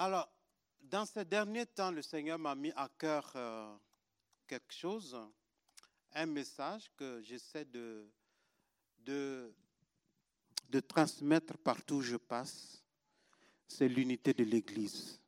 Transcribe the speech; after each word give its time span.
Alors, 0.00 0.30
dans 0.80 1.04
ces 1.04 1.24
derniers 1.24 1.66
temps, 1.66 1.90
le 1.90 2.02
Seigneur 2.02 2.38
m'a 2.38 2.54
mis 2.54 2.70
à 2.76 2.88
cœur 2.98 3.32
euh, 3.34 3.76
quelque 4.46 4.72
chose, 4.72 5.18
un 6.12 6.26
message 6.26 6.88
que 6.96 7.20
j'essaie 7.20 7.64
de, 7.64 8.08
de, 9.00 9.52
de 10.70 10.78
transmettre 10.78 11.58
partout 11.58 11.96
où 11.96 12.02
je 12.02 12.16
passe. 12.16 12.80
C'est 13.66 13.88
l'unité 13.88 14.32
de 14.32 14.44
l'Église. 14.44 15.20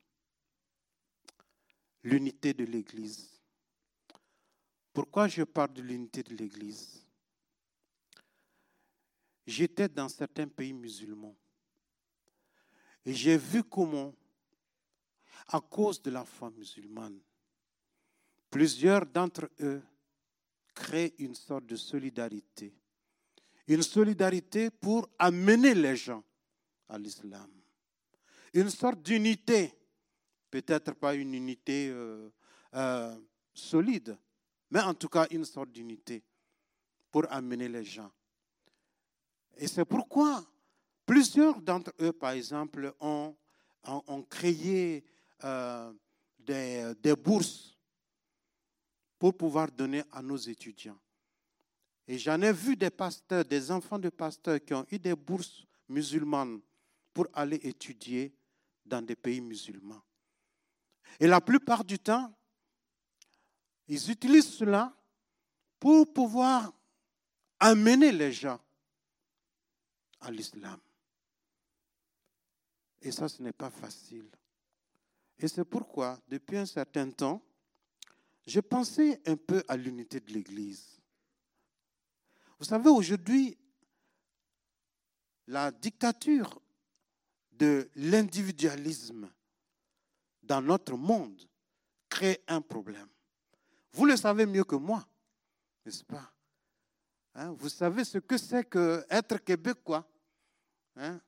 L'unité 2.05 2.55
de 2.55 2.64
l'Église. 2.64 3.29
Pourquoi 4.93 5.27
je 5.27 5.43
parle 5.43 5.73
de 5.73 5.82
l'unité 5.82 6.23
de 6.23 6.37
l'Église? 6.37 7.05
J'étais 9.48 9.89
dans 9.89 10.09
certains 10.09 10.46
pays 10.46 10.73
musulmans 10.73 11.37
et 13.05 13.12
j'ai 13.12 13.37
vu 13.37 13.64
comment 13.64 14.14
à 15.52 15.60
cause 15.60 16.00
de 16.00 16.10
la 16.10 16.24
foi 16.24 16.50
musulmane. 16.50 17.18
Plusieurs 18.50 19.06
d'entre 19.06 19.50
eux 19.60 19.82
créent 20.74 21.14
une 21.18 21.34
sorte 21.34 21.66
de 21.66 21.76
solidarité. 21.76 22.73
Une 23.66 23.82
solidarité 23.82 24.70
pour 24.70 25.09
amener 25.18 25.74
les 25.74 25.96
gens 25.96 26.23
à 26.88 26.98
l'islam. 26.98 27.50
Une 28.54 28.70
sorte 28.70 29.02
d'unité, 29.02 29.73
peut-être 30.50 30.95
pas 30.95 31.14
une 31.14 31.34
unité 31.34 31.88
euh, 31.90 32.28
euh, 32.74 33.16
solide, 33.54 34.16
mais 34.70 34.80
en 34.80 34.95
tout 34.95 35.09
cas 35.09 35.26
une 35.30 35.45
sorte 35.45 35.70
d'unité 35.70 36.23
pour 37.10 37.30
amener 37.30 37.68
les 37.68 37.84
gens. 37.84 38.10
Et 39.56 39.68
c'est 39.68 39.84
pourquoi 39.84 40.45
plusieurs 41.06 41.60
d'entre 41.60 41.92
eux, 42.01 42.12
par 42.12 42.30
exemple, 42.32 42.95
ont, 43.01 43.37
ont 43.84 44.23
créé 44.23 45.04
euh, 45.45 45.93
des, 46.39 46.93
des, 47.01 47.17
bourses 47.17 47.77
pour 49.19 49.37
pouvoir 49.37 49.71
donner 49.71 50.02
à 50.13 50.23
nos 50.23 50.37
étudiants. 50.37 50.99
Et 52.09 52.19
j'en 52.19 52.41
ai 52.43 52.52
vu 52.52 52.77
des 52.77 52.91
pasteurs, 52.91 53.45
des 53.45 53.71
enfants 53.71 53.99
de 53.99 54.09
pasteurs 54.09 54.59
qui 54.65 54.74
ont 54.74 54.87
eu 54.91 54.99
des 54.99 55.15
bourses 55.15 55.65
musulmanes 55.88 56.60
pour 57.13 57.27
aller 57.32 57.60
étudier 57.63 58.32
dans 58.85 59.02
des 59.02 59.16
pays 59.16 59.41
musulmans. 59.41 60.02
Et 61.19 61.27
la 61.27 61.41
plupart 61.41 61.85
du 61.85 61.99
temps, 61.99 62.32
ils 63.88 64.10
utilisent 64.10 64.54
cela 64.54 64.94
pour 65.78 66.12
pouvoir 66.12 66.72
amener 67.59 68.12
les 68.12 68.32
gens 68.32 68.60
à 70.21 70.31
l'islam. 70.31 70.78
Et 73.03 73.10
ça, 73.10 73.28
ce 73.28 73.43
n'est 73.43 73.53
pas 73.53 73.71
facile. 73.71 74.28
Et 75.43 75.49
c'est 75.49 75.65
pourquoi, 75.65 76.21
depuis 76.28 76.59
un 76.59 76.66
certain 76.66 77.10
temps, 77.10 77.43
je 78.47 78.60
pensais 78.60 79.22
un 79.27 79.37
peu 79.37 79.65
à 79.69 79.77
l'unité 79.77 80.21
de 80.21 80.31
l'Église. 80.32 81.00
Vous 82.59 82.66
savez, 82.66 82.91
aujourd'hui, 82.91 83.56
la 85.47 85.71
dictature 85.71 86.60
de 87.53 87.91
l'individualisme 87.97 89.31
dans 90.43 90.60
notre 90.60 90.97
monde 90.97 91.41
crée 92.10 92.43
un 92.47 92.60
problème. 92.60 93.09
Vous 93.93 94.04
le 94.04 94.16
savez 94.16 94.44
mieux 94.44 94.65
que 94.65 94.77
moi, 94.77 95.06
n'est-ce 95.87 96.04
pas? 96.04 96.31
Hein? 97.34 97.53
Vous 97.53 97.71
savez 97.71 98.04
ce 98.04 98.19
que 98.19 98.37
c'est 98.37 98.69
qu'être 98.69 99.38
québécois. 99.38 100.06
Hein? 100.97 101.19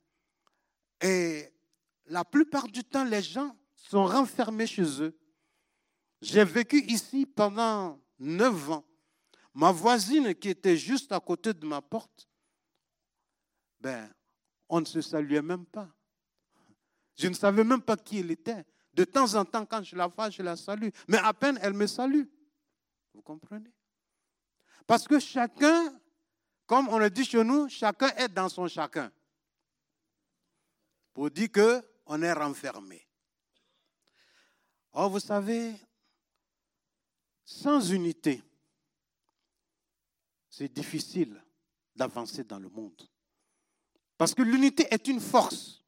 Et 1.01 1.51
la 2.07 2.25
plupart 2.25 2.69
du 2.69 2.85
temps, 2.85 3.05
les 3.05 3.23
gens 3.23 3.57
sont 3.89 4.07
renfermés 4.07 4.67
chez 4.67 5.03
eux. 5.03 5.19
J'ai 6.21 6.45
vécu 6.45 6.83
ici 6.85 7.27
pendant 7.27 8.01
neuf 8.19 8.71
ans. 8.71 8.85
Ma 9.55 9.73
voisine 9.73 10.35
qui 10.35 10.49
était 10.49 10.77
juste 10.77 11.13
à 11.13 11.21
côté 11.21 11.53
de 11.53 11.67
ma 11.67 11.83
porte, 11.83 12.29
ben, 13.81 14.11
on 14.69 14.81
ne 14.81 14.87
se 14.87 15.01
saluait 15.01 15.43
même 15.43 15.67
pas. 15.67 15.89
Je 17.17 17.29
ne 17.29 17.35
savais 17.35 17.65
même 17.65 17.83
pas 17.83 17.97
qui 17.97 18.21
elle 18.21 18.31
était. 18.31 18.65
De 18.95 19.05
temps 19.05 19.35
en 19.35 19.45
temps, 19.45 19.67
quand 19.67 19.83
je 19.83 19.97
la 19.97 20.07
vois, 20.07 20.31
je 20.31 20.43
la 20.43 20.57
salue. 20.57 20.89
Mais 21.09 21.19
à 21.19 21.35
peine 21.35 21.59
elle 21.61 21.75
me 21.75 21.87
salue. 21.87 22.25
Vous 23.13 23.23
comprenez? 23.23 23.73
Parce 24.87 25.07
que 25.07 25.19
chacun, 25.19 25.99
comme 26.67 26.89
on 26.89 26.99
le 26.99 27.11
dit 27.11 27.25
chez 27.25 27.43
nous, 27.45 27.69
chacun 27.69 28.09
est 28.17 28.29
dans 28.29 28.49
son 28.49 28.69
chacun. 28.69 29.11
Pour 31.13 31.31
dire 31.31 31.49
qu'on 31.53 32.23
est 32.23 32.33
renfermé. 32.33 33.07
Or, 34.93 35.11
vous 35.11 35.21
savez, 35.21 35.75
sans 37.45 37.91
unité, 37.91 38.43
c'est 40.49 40.73
difficile 40.73 41.43
d'avancer 41.97 42.45
dans 42.45 42.59
le 42.59 42.69
monde. 42.69 43.01
Parce 44.19 44.35
que 44.35 44.43
l'unité 44.43 44.87
est 44.91 45.09
une 45.09 45.21
force. 45.21 45.83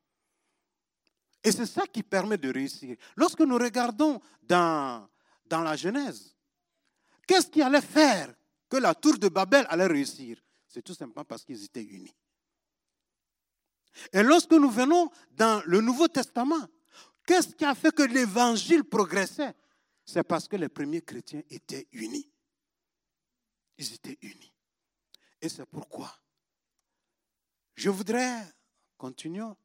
Et 1.43 1.53
c'est 1.53 1.67
ça 1.67 1.87
qui 1.87 2.03
permet 2.03 2.39
de 2.39 2.51
réussir. 2.51 2.97
Lorsque 3.17 3.41
nous 3.41 3.59
regardons 3.59 4.21
dans, 4.43 5.07
dans 5.45 5.61
la 5.61 5.77
Genèse, 5.77 6.35
qu'est-ce 7.27 7.49
qui 7.49 7.61
allait 7.61 7.83
faire 7.83 8.35
que 8.69 8.79
la 8.79 8.95
tour 8.95 9.19
de 9.19 9.29
Babel 9.29 9.67
allait 9.69 9.87
réussir? 9.87 10.43
C'est 10.67 10.83
tout 10.83 10.95
simplement 10.95 11.25
parce 11.25 11.45
qu'ils 11.45 11.63
étaient 11.63 11.85
unis. 11.85 12.15
Et 14.13 14.23
lorsque 14.23 14.53
nous 14.53 14.71
venons 14.71 15.11
dans 15.31 15.63
le 15.67 15.81
Nouveau 15.81 16.09
Testament, 16.09 16.67
Qu'est-ce 17.27 17.55
qui 17.55 17.65
a 17.65 17.75
fait 17.75 17.95
que 17.95 18.03
l'évangile 18.03 18.85
progressait? 18.85 19.55
C'est 20.05 20.25
parce 20.25 20.47
que 20.47 20.57
les 20.57 20.69
premiers 20.69 21.03
chrétiens 21.03 21.43
étaient 21.49 21.89
unis. 21.93 22.31
Ils 23.79 23.95
étaient 23.95 24.19
unis. 24.23 24.53
Et 25.41 25.49
c'est 25.49 25.67
pourquoi 25.67 26.15
je 27.75 27.91
voudrais, 27.91 28.41
continuons, 28.97 29.57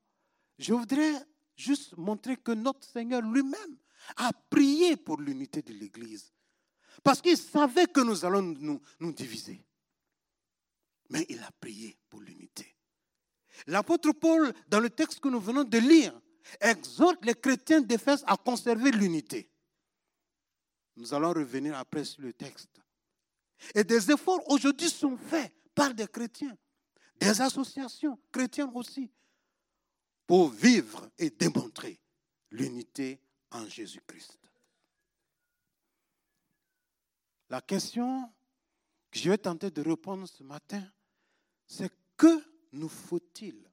je 0.58 0.74
voudrais 0.74 1.26
juste 1.56 1.96
montrer 1.98 2.38
que 2.38 2.52
notre 2.52 2.88
Seigneur 2.88 3.22
lui-même 3.22 3.78
a 4.18 4.32
prié 4.50 4.98
pour 4.98 5.22
l'unité 5.22 5.62
de 5.62 5.74
l'Église. 5.74 6.34
Parce 7.04 7.22
qu'il 7.22 7.38
savait 7.38 7.86
que 7.86 8.02
nous 8.02 8.26
allons 8.26 8.42
nous, 8.42 9.14
diviser. 9.14 9.64
Mais 11.10 11.26
il 11.30 11.40
a 11.40 11.52
prié 11.60 11.98
pour 12.10 12.20
l'unité. 12.22 12.76
L'apôtre 13.68 14.12
Paul, 14.12 14.54
dans 14.68 14.80
le 14.80 14.90
texte 14.90 15.20
que 15.20 15.30
nous 15.30 15.40
venons 15.40 15.64
de 15.64 15.78
lire, 15.78 16.20
exhorte 16.60 17.24
les 17.26 17.36
chrétiens 17.36 17.82
d'Éphèse 17.82 18.24
à 18.28 18.38
conserver 18.38 18.92
l'unité. 18.92 19.50
Nous 20.96 21.14
allons 21.14 21.34
revenir 21.34 21.78
après 21.78 22.04
sur 22.04 22.22
le 22.22 22.34
texte. 22.34 22.82
Et 23.76 23.84
des 23.84 24.12
efforts 24.12 24.42
aujourd'hui 24.50 24.90
sont 24.90 25.18
faits 25.18 25.54
par 25.76 25.94
des 25.94 26.08
chrétiens, 26.08 26.58
des 27.16 27.42
associations 27.42 28.20
chrétiennes 28.32 28.72
aussi, 28.74 29.12
pour 30.28 30.50
vivre 30.50 31.10
et 31.18 31.30
démontrer 31.30 32.00
l'unité 32.52 33.20
en 33.52 33.66
Jésus-Christ. 33.66 34.38
La 37.50 37.62
question 37.62 38.32
que 39.10 39.18
je 39.18 39.30
vais 39.30 39.38
tenter 39.38 39.72
de 39.72 39.82
répondre 39.82 40.28
ce 40.28 40.44
matin, 40.44 40.84
c'est 41.66 41.92
que 42.16 42.44
nous 42.72 42.90
faut-il 42.90 43.68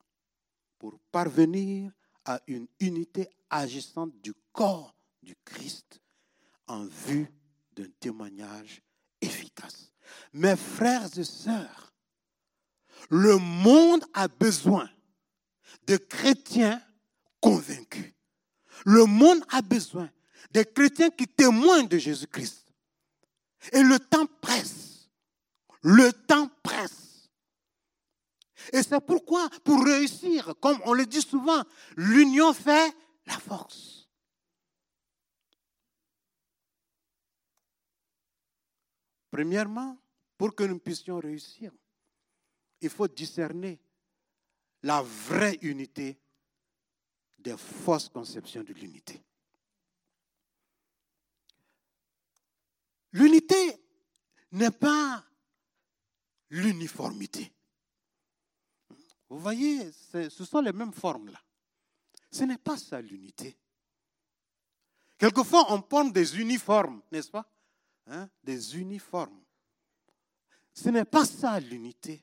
pour 0.78 0.98
parvenir 1.10 1.92
à 2.26 2.40
une 2.48 2.66
unité 2.80 3.28
agissante 3.48 4.12
du 4.20 4.34
corps 4.52 4.94
du 5.22 5.34
Christ 5.44 6.00
en 6.66 6.84
vue 6.84 7.32
d'un 7.74 7.88
témoignage 8.00 8.82
efficace. 9.20 9.92
Mes 10.32 10.56
frères 10.56 11.08
et 11.16 11.24
sœurs, 11.24 11.94
le 13.08 13.36
monde 13.36 14.04
a 14.12 14.28
besoin 14.28 14.90
de 15.86 15.96
chrétiens 15.96 16.82
convaincus. 17.40 18.12
Le 18.84 19.04
monde 19.04 19.42
a 19.50 19.62
besoin 19.62 20.10
de 20.52 20.62
chrétiens 20.62 21.10
qui 21.10 21.26
témoignent 21.26 21.88
de 21.88 21.98
Jésus-Christ. 21.98 22.66
Et 23.72 23.82
le 23.82 23.98
temps 23.98 24.26
presse. 24.40 25.08
Le 25.82 26.12
temps 26.12 26.50
presse. 26.62 27.05
Et 28.72 28.82
c'est 28.82 29.00
pourquoi, 29.00 29.48
pour 29.64 29.84
réussir, 29.84 30.54
comme 30.60 30.78
on 30.84 30.92
le 30.92 31.06
dit 31.06 31.22
souvent, 31.22 31.62
l'union 31.96 32.52
fait 32.52 32.94
la 33.26 33.38
force. 33.38 34.08
Premièrement, 39.30 39.98
pour 40.38 40.54
que 40.54 40.64
nous 40.64 40.78
puissions 40.78 41.18
réussir, 41.18 41.72
il 42.80 42.90
faut 42.90 43.08
discerner 43.08 43.80
la 44.82 45.02
vraie 45.02 45.58
unité 45.62 46.18
des 47.38 47.56
fausses 47.56 48.08
conceptions 48.08 48.62
de 48.62 48.72
l'unité. 48.72 49.22
L'unité 53.12 53.82
n'est 54.52 54.70
pas 54.70 55.24
l'uniformité. 56.50 57.55
Vous 59.28 59.38
voyez, 59.38 59.90
ce 59.92 60.44
sont 60.44 60.60
les 60.60 60.72
mêmes 60.72 60.92
formes 60.92 61.30
là. 61.30 61.40
Ce 62.30 62.44
n'est 62.44 62.58
pas 62.58 62.76
ça 62.76 63.00
l'unité. 63.00 63.58
Quelquefois, 65.18 65.72
on 65.72 65.80
porte 65.80 66.12
des 66.12 66.38
uniformes, 66.38 67.02
n'est-ce 67.10 67.30
pas? 67.30 67.50
Hein? 68.06 68.28
Des 68.44 68.76
uniformes. 68.76 69.42
Ce 70.74 70.90
n'est 70.90 71.06
pas 71.06 71.24
ça 71.24 71.58
l'unité. 71.58 72.22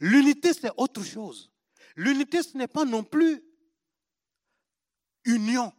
L'unité, 0.00 0.52
c'est 0.52 0.70
autre 0.76 1.02
chose. 1.02 1.50
L'unité, 1.96 2.42
ce 2.42 2.56
n'est 2.56 2.68
pas 2.68 2.84
non 2.84 3.02
plus 3.02 3.42
union. 5.24 5.72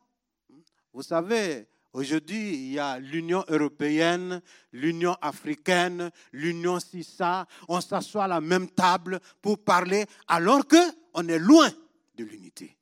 Vous 0.94 1.04
savez, 1.04 1.68
aujourd'hui, 1.96 2.54
il 2.54 2.72
y 2.74 2.80
a 2.80 3.00
l'Union 3.00 3.44
européenne, 3.48 4.42
l'Union 4.72 5.16
africaine, 5.22 6.12
l'Union 6.32 6.80
CISA. 6.80 7.48
On 7.68 7.82
s'assoit 7.82 8.26
à 8.26 8.28
la 8.28 8.42
même 8.42 8.70
table 8.70 9.20
pour 9.42 9.64
parler 9.64 10.06
alors 10.28 10.68
qu'on 10.68 11.28
est 11.28 11.40
loin 11.40 11.70
de 12.16 12.24
l'unité. 12.24 12.78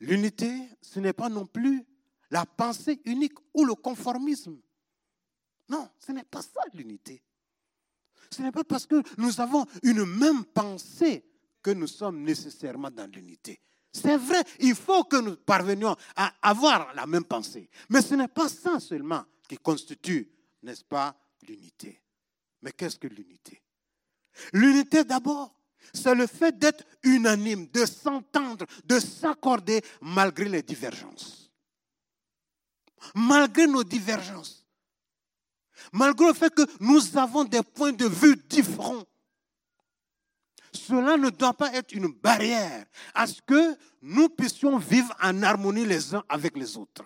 L'unité, 0.00 0.52
ce 0.82 1.00
n'est 1.00 1.12
pas 1.12 1.28
non 1.28 1.46
plus 1.46 1.84
la 2.30 2.44
pensée 2.44 3.00
unique 3.04 3.38
ou 3.54 3.64
le 3.64 3.74
conformisme. 3.74 4.58
Non, 5.68 5.88
ce 5.98 6.12
n'est 6.12 6.24
pas 6.24 6.42
ça 6.42 6.60
l'unité. 6.74 7.22
Ce 8.30 8.42
n'est 8.42 8.52
pas 8.52 8.64
parce 8.64 8.86
que 8.86 9.02
nous 9.18 9.40
avons 9.40 9.64
une 9.82 10.04
même 10.04 10.44
pensée 10.44 11.24
que 11.62 11.70
nous 11.70 11.86
sommes 11.86 12.22
nécessairement 12.22 12.90
dans 12.90 13.10
l'unité. 13.10 13.60
C'est 13.96 14.18
vrai, 14.18 14.42
il 14.60 14.74
faut 14.74 15.04
que 15.04 15.16
nous 15.16 15.36
parvenions 15.36 15.96
à 16.16 16.34
avoir 16.42 16.92
la 16.94 17.06
même 17.06 17.24
pensée. 17.24 17.70
Mais 17.88 18.02
ce 18.02 18.14
n'est 18.14 18.28
pas 18.28 18.48
ça 18.48 18.78
seulement 18.78 19.24
qui 19.48 19.56
constitue, 19.56 20.30
n'est-ce 20.62 20.84
pas, 20.84 21.16
l'unité. 21.48 22.02
Mais 22.60 22.72
qu'est-ce 22.72 22.98
que 22.98 23.06
l'unité? 23.06 23.62
L'unité 24.52 25.02
d'abord, 25.02 25.54
c'est 25.94 26.14
le 26.14 26.26
fait 26.26 26.58
d'être 26.58 26.84
unanime, 27.04 27.68
de 27.68 27.86
s'entendre, 27.86 28.66
de 28.84 29.00
s'accorder 29.00 29.82
malgré 30.02 30.46
les 30.46 30.62
divergences. 30.62 31.50
Malgré 33.14 33.66
nos 33.66 33.84
divergences. 33.84 34.66
Malgré 35.92 36.26
le 36.26 36.34
fait 36.34 36.54
que 36.54 36.66
nous 36.80 37.16
avons 37.16 37.44
des 37.44 37.62
points 37.62 37.92
de 37.92 38.06
vue 38.06 38.36
différents. 38.36 39.04
Cela 40.76 41.16
ne 41.16 41.30
doit 41.30 41.54
pas 41.54 41.72
être 41.72 41.92
une 41.92 42.12
barrière 42.12 42.86
à 43.14 43.26
ce 43.26 43.40
que 43.42 43.76
nous 44.02 44.28
puissions 44.28 44.78
vivre 44.78 45.14
en 45.22 45.42
harmonie 45.42 45.84
les 45.84 46.14
uns 46.14 46.24
avec 46.28 46.56
les 46.56 46.76
autres. 46.76 47.04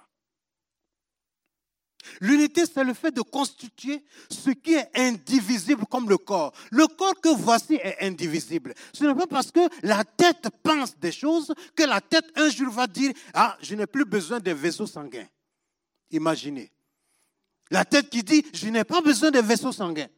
L'unité, 2.20 2.64
c'est 2.66 2.84
le 2.84 2.94
fait 2.94 3.10
de 3.10 3.20
constituer 3.20 4.02
ce 4.30 4.50
qui 4.50 4.74
est 4.74 4.90
indivisible 4.94 5.84
comme 5.86 6.08
le 6.08 6.18
corps. 6.18 6.52
Le 6.70 6.86
corps 6.86 7.18
que 7.20 7.28
voici 7.28 7.74
est 7.74 7.98
indivisible. 8.00 8.74
Ce 8.92 9.04
n'est 9.04 9.14
pas 9.14 9.26
parce 9.26 9.50
que 9.50 9.60
la 9.82 10.04
tête 10.04 10.48
pense 10.62 10.98
des 10.98 11.12
choses 11.12 11.52
que 11.76 11.82
la 11.82 12.00
tête 12.00 12.24
un 12.36 12.48
jour 12.48 12.70
va 12.70 12.86
dire, 12.86 13.12
ah, 13.34 13.56
je 13.60 13.74
n'ai 13.74 13.86
plus 13.86 14.04
besoin 14.04 14.40
des 14.40 14.54
vaisseaux 14.54 14.86
sanguins. 14.86 15.28
Imaginez. 16.10 16.70
La 17.70 17.84
tête 17.84 18.10
qui 18.10 18.22
dit, 18.22 18.44
je 18.52 18.68
n'ai 18.68 18.84
pas 18.84 19.00
besoin 19.00 19.30
de 19.30 19.40
vaisseaux 19.40 19.72
sanguins. 19.72 20.08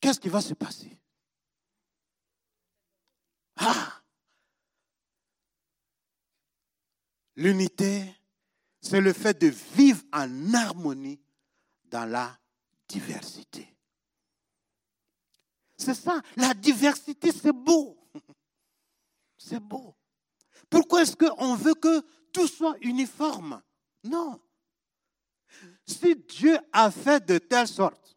Qu'est-ce 0.00 0.18
qui 0.18 0.28
va 0.28 0.40
se 0.40 0.54
passer? 0.54 0.96
Ah 3.64 4.02
L'unité, 7.36 8.14
c'est 8.80 9.00
le 9.00 9.12
fait 9.12 9.40
de 9.40 9.46
vivre 9.46 10.02
en 10.12 10.52
harmonie 10.52 11.20
dans 11.84 12.04
la 12.04 12.36
diversité. 12.88 13.74
C'est 15.76 15.94
ça, 15.94 16.20
la 16.36 16.52
diversité, 16.54 17.32
c'est 17.32 17.52
beau. 17.52 17.98
C'est 19.38 19.58
beau. 19.58 19.96
Pourquoi 20.70 21.02
est-ce 21.02 21.16
qu'on 21.16 21.56
veut 21.56 21.74
que 21.74 22.00
tout 22.32 22.46
soit 22.46 22.76
uniforme? 22.80 23.60
Non. 24.04 24.40
Si 25.84 26.14
Dieu 26.14 26.56
a 26.72 26.92
fait 26.92 27.26
de 27.26 27.38
telle 27.38 27.66
sorte 27.66 28.16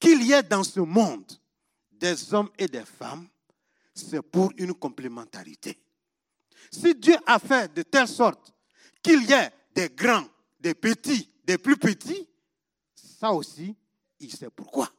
qu'il 0.00 0.22
y 0.22 0.32
ait 0.32 0.42
dans 0.42 0.64
ce 0.64 0.80
monde 0.80 1.30
des 1.92 2.34
hommes 2.34 2.50
et 2.58 2.66
des 2.66 2.84
femmes, 2.84 3.28
c'est 3.94 4.22
pour 4.22 4.52
une 4.56 4.74
complémentarité. 4.74 5.78
Si 6.70 6.94
Dieu 6.94 7.16
a 7.26 7.38
fait 7.38 7.72
de 7.72 7.82
telle 7.82 8.08
sorte 8.08 8.52
qu'il 9.02 9.22
y 9.22 9.32
ait 9.32 9.50
des 9.74 9.88
grands, 9.88 10.26
des 10.58 10.74
petits, 10.74 11.28
des 11.44 11.58
plus 11.58 11.76
petits, 11.76 12.28
ça 12.94 13.32
aussi, 13.32 13.76
il 14.18 14.30
sait 14.32 14.50
pourquoi. 14.50 14.90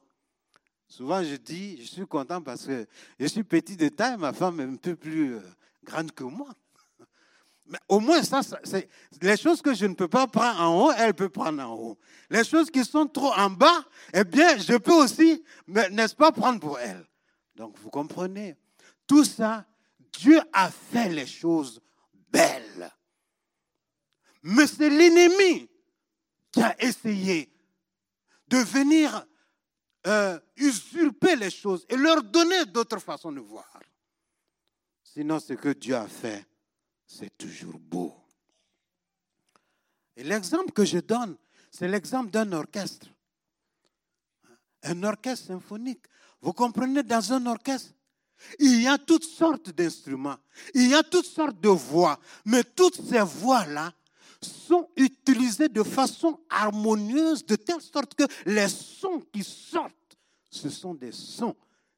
Souvent, 0.88 1.22
je 1.24 1.36
dis, 1.36 1.82
je 1.82 1.88
suis 1.88 2.08
content 2.08 2.42
parce 2.42 2.66
que 2.66 2.88
je 3.20 3.26
suis 3.26 3.44
petit 3.44 3.76
de 3.76 3.90
taille, 3.90 4.18
ma 4.18 4.32
femme 4.32 4.60
est 4.62 4.64
un 4.64 4.76
peu 4.76 4.96
plus 4.96 5.36
euh, 5.36 5.42
grande 5.84 6.12
que 6.12 6.24
moi. 6.24 6.50
Mais 7.66 7.80
au 7.90 8.00
moins, 8.00 8.24
ça, 8.24 8.42
c'est 8.64 8.88
les 9.22 9.36
choses 9.36 9.62
que 9.62 9.74
je 9.74 9.86
ne 9.88 9.94
peux 9.94 10.08
pas 10.08 10.28
prendre 10.28 10.62
en 10.62 10.86
haut, 10.86 10.92
elle 10.98 11.14
peut 11.14 11.28
prendre 11.28 11.62
en 11.62 11.74
haut. 11.74 11.98
Les 12.30 12.46
choses 12.46 12.72
qui 12.72 12.86
sont 12.86 13.08
trop 13.08 13.34
en 13.34 13.50
bas, 13.50 13.84
eh 14.14 14.24
bien, 14.24 14.58
je 14.58 14.78
peux 14.78 14.94
aussi, 14.94 15.44
n'est-ce 15.68 16.16
pas, 16.16 16.32
prendre 16.32 16.60
pour 16.60 16.80
elle. 16.80 17.06
Donc, 17.56 17.78
vous 17.80 17.90
comprenez, 17.90 18.56
tout 19.08 19.24
ça, 19.24 19.66
Dieu 20.12 20.40
a 20.54 20.72
fait 20.72 21.10
les 21.10 21.28
choses 21.28 21.82
belles. 22.30 22.92
Mais 24.44 24.68
c'est 24.68 24.90
l'ennemi 24.90 25.70
qui 26.52 26.62
a 26.62 26.82
essayé 26.82 27.52
de 28.48 28.58
venir 28.58 29.26
euh, 30.08 30.40
usurper 30.58 31.36
les 31.36 31.50
choses 31.50 31.86
et 31.90 31.98
leur 31.98 32.22
donner 32.24 32.66
d'autres 32.66 33.00
façons 33.00 33.32
de 33.32 33.40
voir. 33.40 33.82
Sinon, 35.04 35.40
ce 35.40 35.54
que 35.54 35.70
Dieu 35.70 35.96
a 35.96 36.08
fait, 36.08 36.46
c'est 37.08 37.36
toujours 37.38 37.80
beau. 37.80 38.14
Et 40.16 40.24
l'exemple 40.24 40.72
que 40.72 40.86
je 40.86 41.00
donne, 41.00 41.38
c'est 41.72 41.88
l'exemple 41.88 42.30
d'un 42.30 42.52
orchestre. 42.54 43.08
Un 44.84 45.04
orchestre 45.04 45.48
symphonique. 45.48 46.06
Vous 46.42 46.54
comprenez, 46.54 47.02
dans 47.04 47.34
un 47.34 47.46
orchestre, 47.48 47.94
il 48.60 48.82
y 48.82 48.88
a 48.88 48.98
toutes 48.98 49.24
sortes 49.24 49.70
d'instruments, 49.72 50.38
il 50.74 50.90
y 50.90 50.94
a 50.94 51.04
toutes 51.04 51.26
sortes 51.26 51.60
de 51.60 51.70
voix, 51.70 52.20
mais 52.46 52.64
toutes 52.64 53.02
ces 53.08 53.22
voix-là 53.22 53.94
sont 54.42 54.90
utilisées 54.96 55.70
de 55.70 55.84
façon 55.84 56.40
harmonieuse, 56.50 57.46
de 57.46 57.56
telle 57.56 57.82
sorte 57.82 58.16
que 58.16 58.24
les 58.46 58.68
sons 58.68 59.22
qui 59.34 59.44
sortent, 59.44 60.18
ce 60.50 60.70
sont 60.70 60.94
des 60.94 61.12
sons 61.12 61.56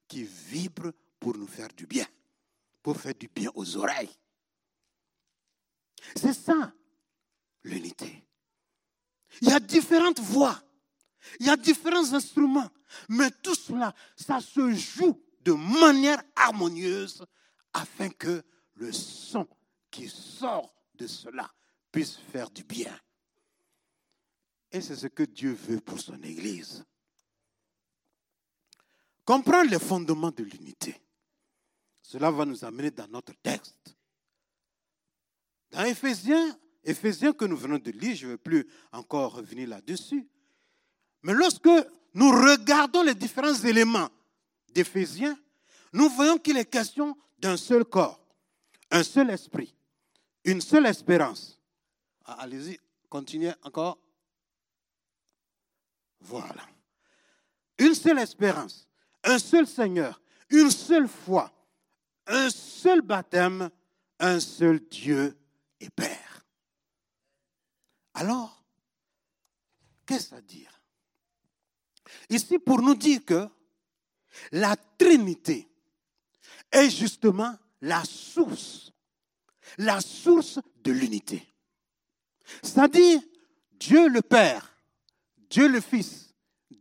qui 0.07 0.24
vibrent 0.24 0.94
pour 1.19 1.38
nous 1.38 1.48
faire 1.48 1.69
du 1.75 1.86
bien, 1.86 2.06
pour 2.81 2.98
faire 2.98 3.15
du 3.15 3.27
bien 3.27 3.51
aux 3.56 3.77
oreilles. 3.77 4.15
C'est 6.15 6.34
ça, 6.34 6.72
l'unité. 7.63 8.24
Il 9.41 9.50
y 9.50 9.51
a 9.51 9.60
différentes 9.60 10.20
voix, 10.20 10.58
il 11.39 11.48
y 11.48 11.50
a 11.50 11.58
différents 11.58 12.13
instruments, 12.13 12.70
mais 13.10 13.29
tout 13.44 13.56
cela, 13.56 13.94
ça 14.15 14.39
se 14.39 14.74
joue 14.74 15.22
de 15.48 15.54
manière 15.54 16.22
harmonieuse 16.36 17.25
afin 17.74 18.10
que 18.10 18.44
le 18.74 18.92
son 18.92 19.48
qui 19.89 20.10
sort 20.10 20.75
de 20.96 21.08
cela 21.08 21.50
puisse 21.89 22.18
faire 22.18 22.50
du 22.50 22.66
bien. 22.66 22.94
Et 24.70 24.82
c'est 24.82 24.98
ce 24.98 25.08
que 25.08 25.24
Dieu 25.24 25.54
veut 25.54 25.80
pour 25.80 26.01
son 26.01 26.22
Église. 26.22 26.84
Comprendre 29.24 29.72
les 29.72 29.80
fondements 29.80 30.32
de 30.32 30.44
l'unité. 30.44 31.00
Cela 32.01 32.30
va 32.30 32.44
nous 32.44 32.66
amener 32.66 32.92
dans 32.92 33.08
notre 33.08 33.34
texte. 33.36 33.96
Dans 35.72 35.86
Éphésiens, 35.86 36.58
Éphésiens 36.84 37.32
que 37.32 37.46
nous 37.46 37.58
venons 37.58 37.77
de 37.77 37.92
lire, 37.92 38.18
je 38.18 38.25
ne 38.25 38.32
vais 38.32 38.38
plus 38.38 38.68
encore 38.92 39.36
revenir 39.36 39.70
là-dessus. 39.70 40.27
Mais 41.24 41.34
lorsque 41.34 41.70
nous 42.13 42.32
regardons 42.32 43.04
les 43.04 43.16
différents 43.16 43.54
éléments 43.54 44.10
d'Éphésiens, 44.77 45.36
nous 45.91 46.07
voyons 46.07 46.38
qu'il 46.38 46.55
est 46.55 46.69
question 46.69 47.17
d'un 47.39 47.57
seul 47.57 47.84
corps, 47.84 48.24
un 48.91 49.01
seul 49.01 49.31
esprit, 49.31 49.75
une 50.43 50.62
seule 50.62 50.86
espérance. 50.86 51.60
Ah, 52.25 52.41
allez-y, 52.41 52.79
continuez 53.10 53.53
encore. 53.63 53.98
Voilà. 56.19 56.63
Une 57.79 57.96
seule 57.96 58.19
espérance, 58.19 58.88
un 59.24 59.39
seul 59.39 59.65
Seigneur, 59.65 60.22
une 60.51 60.69
seule 60.69 61.07
foi, 61.07 61.51
un 62.27 62.51
seul 62.51 63.01
baptême, 63.01 63.72
un 64.19 64.39
seul 64.39 64.79
Dieu 64.79 65.36
et 65.79 65.89
Père. 65.89 66.46
Alors, 68.13 68.63
qu'est-ce 70.05 70.36
à 70.36 70.41
dire? 70.41 70.79
Ici, 72.29 72.60
pour 72.60 72.79
nous 72.79 72.96
dire 72.96 73.25
que 73.25 73.50
la 74.51 74.75
Trinité 74.98 75.67
est 76.72 76.89
justement 76.89 77.56
la 77.82 78.03
source, 78.03 78.91
la 79.77 80.01
source 80.01 80.60
de 80.84 80.91
l'unité. 80.91 81.48
C'est-à-dire 82.63 83.20
Dieu 83.79 84.08
le 84.08 84.22
Père, 84.22 84.77
Dieu 85.50 85.67
le 85.67 85.82
Fils, 85.82 86.34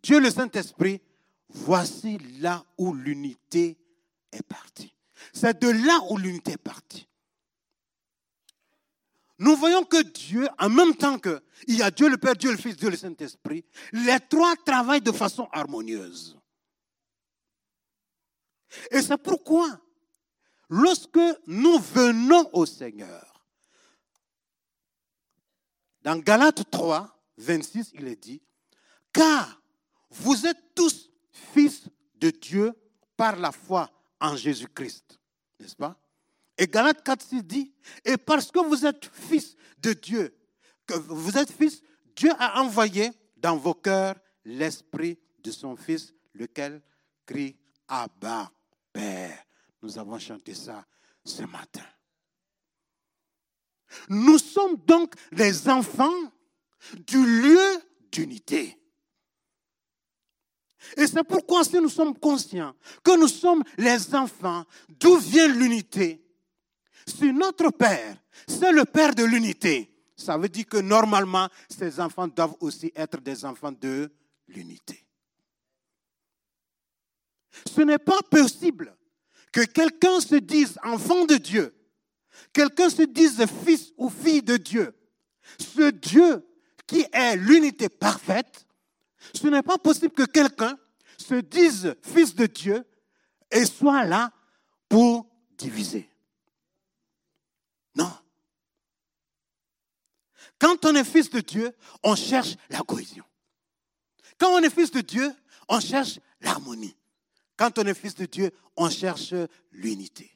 Dieu 0.02 0.20
le 0.20 0.30
Saint-Esprit, 0.30 1.00
voici 1.48 2.18
là 2.40 2.64
où 2.78 2.94
l'unité 2.94 3.76
est 4.32 4.42
partie. 4.42 4.94
C'est 5.32 5.60
de 5.60 5.68
là 5.68 6.00
où 6.10 6.16
l'unité 6.16 6.52
est 6.52 6.56
partie. 6.56 7.06
Nous 9.38 9.54
voyons 9.56 9.84
que 9.84 10.02
Dieu, 10.02 10.48
en 10.58 10.70
même 10.70 10.94
temps 10.94 11.18
qu'il 11.18 11.76
y 11.76 11.82
a 11.82 11.90
Dieu 11.90 12.08
le 12.08 12.16
Père, 12.16 12.36
Dieu 12.36 12.50
le 12.50 12.56
Fils, 12.56 12.76
Dieu 12.76 12.88
le 12.88 12.96
Saint-Esprit, 12.96 13.64
les 13.92 14.18
trois 14.30 14.56
travaillent 14.64 15.02
de 15.02 15.12
façon 15.12 15.48
harmonieuse. 15.52 16.38
Et 18.90 19.02
c'est 19.02 19.16
pourquoi, 19.16 19.80
lorsque 20.68 21.18
nous 21.46 21.78
venons 21.78 22.50
au 22.52 22.66
Seigneur, 22.66 23.44
dans 26.02 26.18
Galates 26.18 26.70
3, 26.70 27.16
26, 27.38 27.90
il 27.94 28.06
est 28.06 28.22
dit, 28.22 28.40
car 29.12 29.60
vous 30.10 30.46
êtes 30.46 30.74
tous 30.74 31.10
fils 31.30 31.88
de 32.14 32.30
Dieu 32.30 32.72
par 33.16 33.36
la 33.36 33.52
foi 33.52 33.90
en 34.20 34.36
Jésus-Christ. 34.36 35.18
N'est-ce 35.58 35.76
pas? 35.76 35.98
Et 36.58 36.66
Galates 36.66 37.02
4, 37.02 37.22
6 37.22 37.42
dit, 37.42 37.74
et 38.04 38.16
parce 38.16 38.50
que 38.50 38.60
vous 38.60 38.86
êtes 38.86 39.04
fils 39.06 39.56
de 39.78 39.92
Dieu, 39.92 40.34
que 40.86 40.94
vous 40.94 41.36
êtes 41.36 41.52
fils, 41.52 41.82
Dieu 42.14 42.30
a 42.38 42.62
envoyé 42.62 43.10
dans 43.36 43.56
vos 43.56 43.74
cœurs 43.74 44.14
l'esprit 44.44 45.18
de 45.40 45.50
son 45.50 45.76
fils, 45.76 46.14
lequel 46.34 46.80
crie 47.26 47.56
Abba, 47.88 48.50
Père. 48.96 49.44
Nous 49.82 49.98
avons 49.98 50.18
chanté 50.18 50.54
ça 50.54 50.86
ce 51.22 51.42
matin. 51.42 51.84
Nous 54.08 54.38
sommes 54.38 54.76
donc 54.86 55.14
les 55.32 55.68
enfants 55.68 56.32
du 57.06 57.24
lieu 57.42 57.82
d'unité. 58.10 58.78
Et 60.96 61.06
c'est 61.06 61.24
pourquoi 61.24 61.62
si 61.64 61.78
nous 61.78 61.90
sommes 61.90 62.18
conscients 62.18 62.74
que 63.04 63.18
nous 63.18 63.28
sommes 63.28 63.62
les 63.76 64.14
enfants, 64.14 64.64
d'où 64.88 65.16
vient 65.18 65.48
l'unité 65.48 66.24
Si 67.06 67.32
notre 67.32 67.70
Père, 67.70 68.16
c'est 68.48 68.72
le 68.72 68.84
Père 68.86 69.14
de 69.14 69.24
l'unité, 69.24 69.90
ça 70.16 70.38
veut 70.38 70.48
dire 70.48 70.66
que 70.66 70.78
normalement, 70.78 71.48
ces 71.68 72.00
enfants 72.00 72.28
doivent 72.28 72.56
aussi 72.60 72.90
être 72.94 73.20
des 73.20 73.44
enfants 73.44 73.72
de 73.72 74.10
l'unité. 74.48 75.05
Ce 77.64 77.80
n'est 77.80 77.98
pas 77.98 78.20
possible 78.30 78.96
que 79.52 79.64
quelqu'un 79.64 80.20
se 80.20 80.36
dise 80.36 80.78
enfant 80.84 81.24
de 81.24 81.36
Dieu, 81.36 81.74
quelqu'un 82.52 82.90
se 82.90 83.02
dise 83.02 83.44
fils 83.64 83.92
ou 83.96 84.10
fille 84.10 84.42
de 84.42 84.56
Dieu. 84.56 84.94
Ce 85.58 85.90
Dieu 85.90 86.46
qui 86.86 87.06
est 87.12 87.36
l'unité 87.36 87.88
parfaite, 87.88 88.66
ce 89.34 89.46
n'est 89.48 89.62
pas 89.62 89.78
possible 89.78 90.12
que 90.12 90.24
quelqu'un 90.24 90.78
se 91.16 91.36
dise 91.36 91.94
fils 92.02 92.34
de 92.34 92.46
Dieu 92.46 92.84
et 93.50 93.64
soit 93.64 94.04
là 94.04 94.32
pour 94.88 95.26
diviser. 95.56 96.08
Non. 97.94 98.12
Quand 100.58 100.84
on 100.84 100.94
est 100.94 101.04
fils 101.04 101.30
de 101.30 101.40
Dieu, 101.40 101.74
on 102.02 102.14
cherche 102.14 102.56
la 102.70 102.80
cohésion. 102.80 103.24
Quand 104.38 104.50
on 104.50 104.62
est 104.62 104.70
fils 104.70 104.90
de 104.90 105.00
Dieu, 105.00 105.32
on 105.68 105.80
cherche 105.80 106.20
l'harmonie. 106.40 106.96
Quand 107.56 107.78
on 107.78 107.84
est 107.84 107.94
fils 107.94 108.14
de 108.14 108.26
Dieu, 108.26 108.50
on 108.76 108.90
cherche 108.90 109.34
l'unité. 109.72 110.30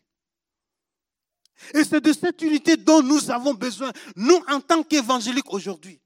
Et 1.74 1.84
c'est 1.84 2.00
de 2.00 2.12
cette 2.12 2.40
unité 2.42 2.76
dont 2.76 3.02
nous 3.02 3.30
avons 3.30 3.54
besoin, 3.54 3.92
nous 4.16 4.42
en 4.48 4.60
tant 4.60 4.82
qu'évangéliques 4.82 5.52
aujourd'hui. 5.52 6.00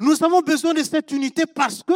Nous 0.00 0.22
avons 0.24 0.40
besoin 0.40 0.74
de 0.74 0.82
cette 0.82 1.10
unité 1.12 1.46
parce 1.46 1.82
que 1.82 1.94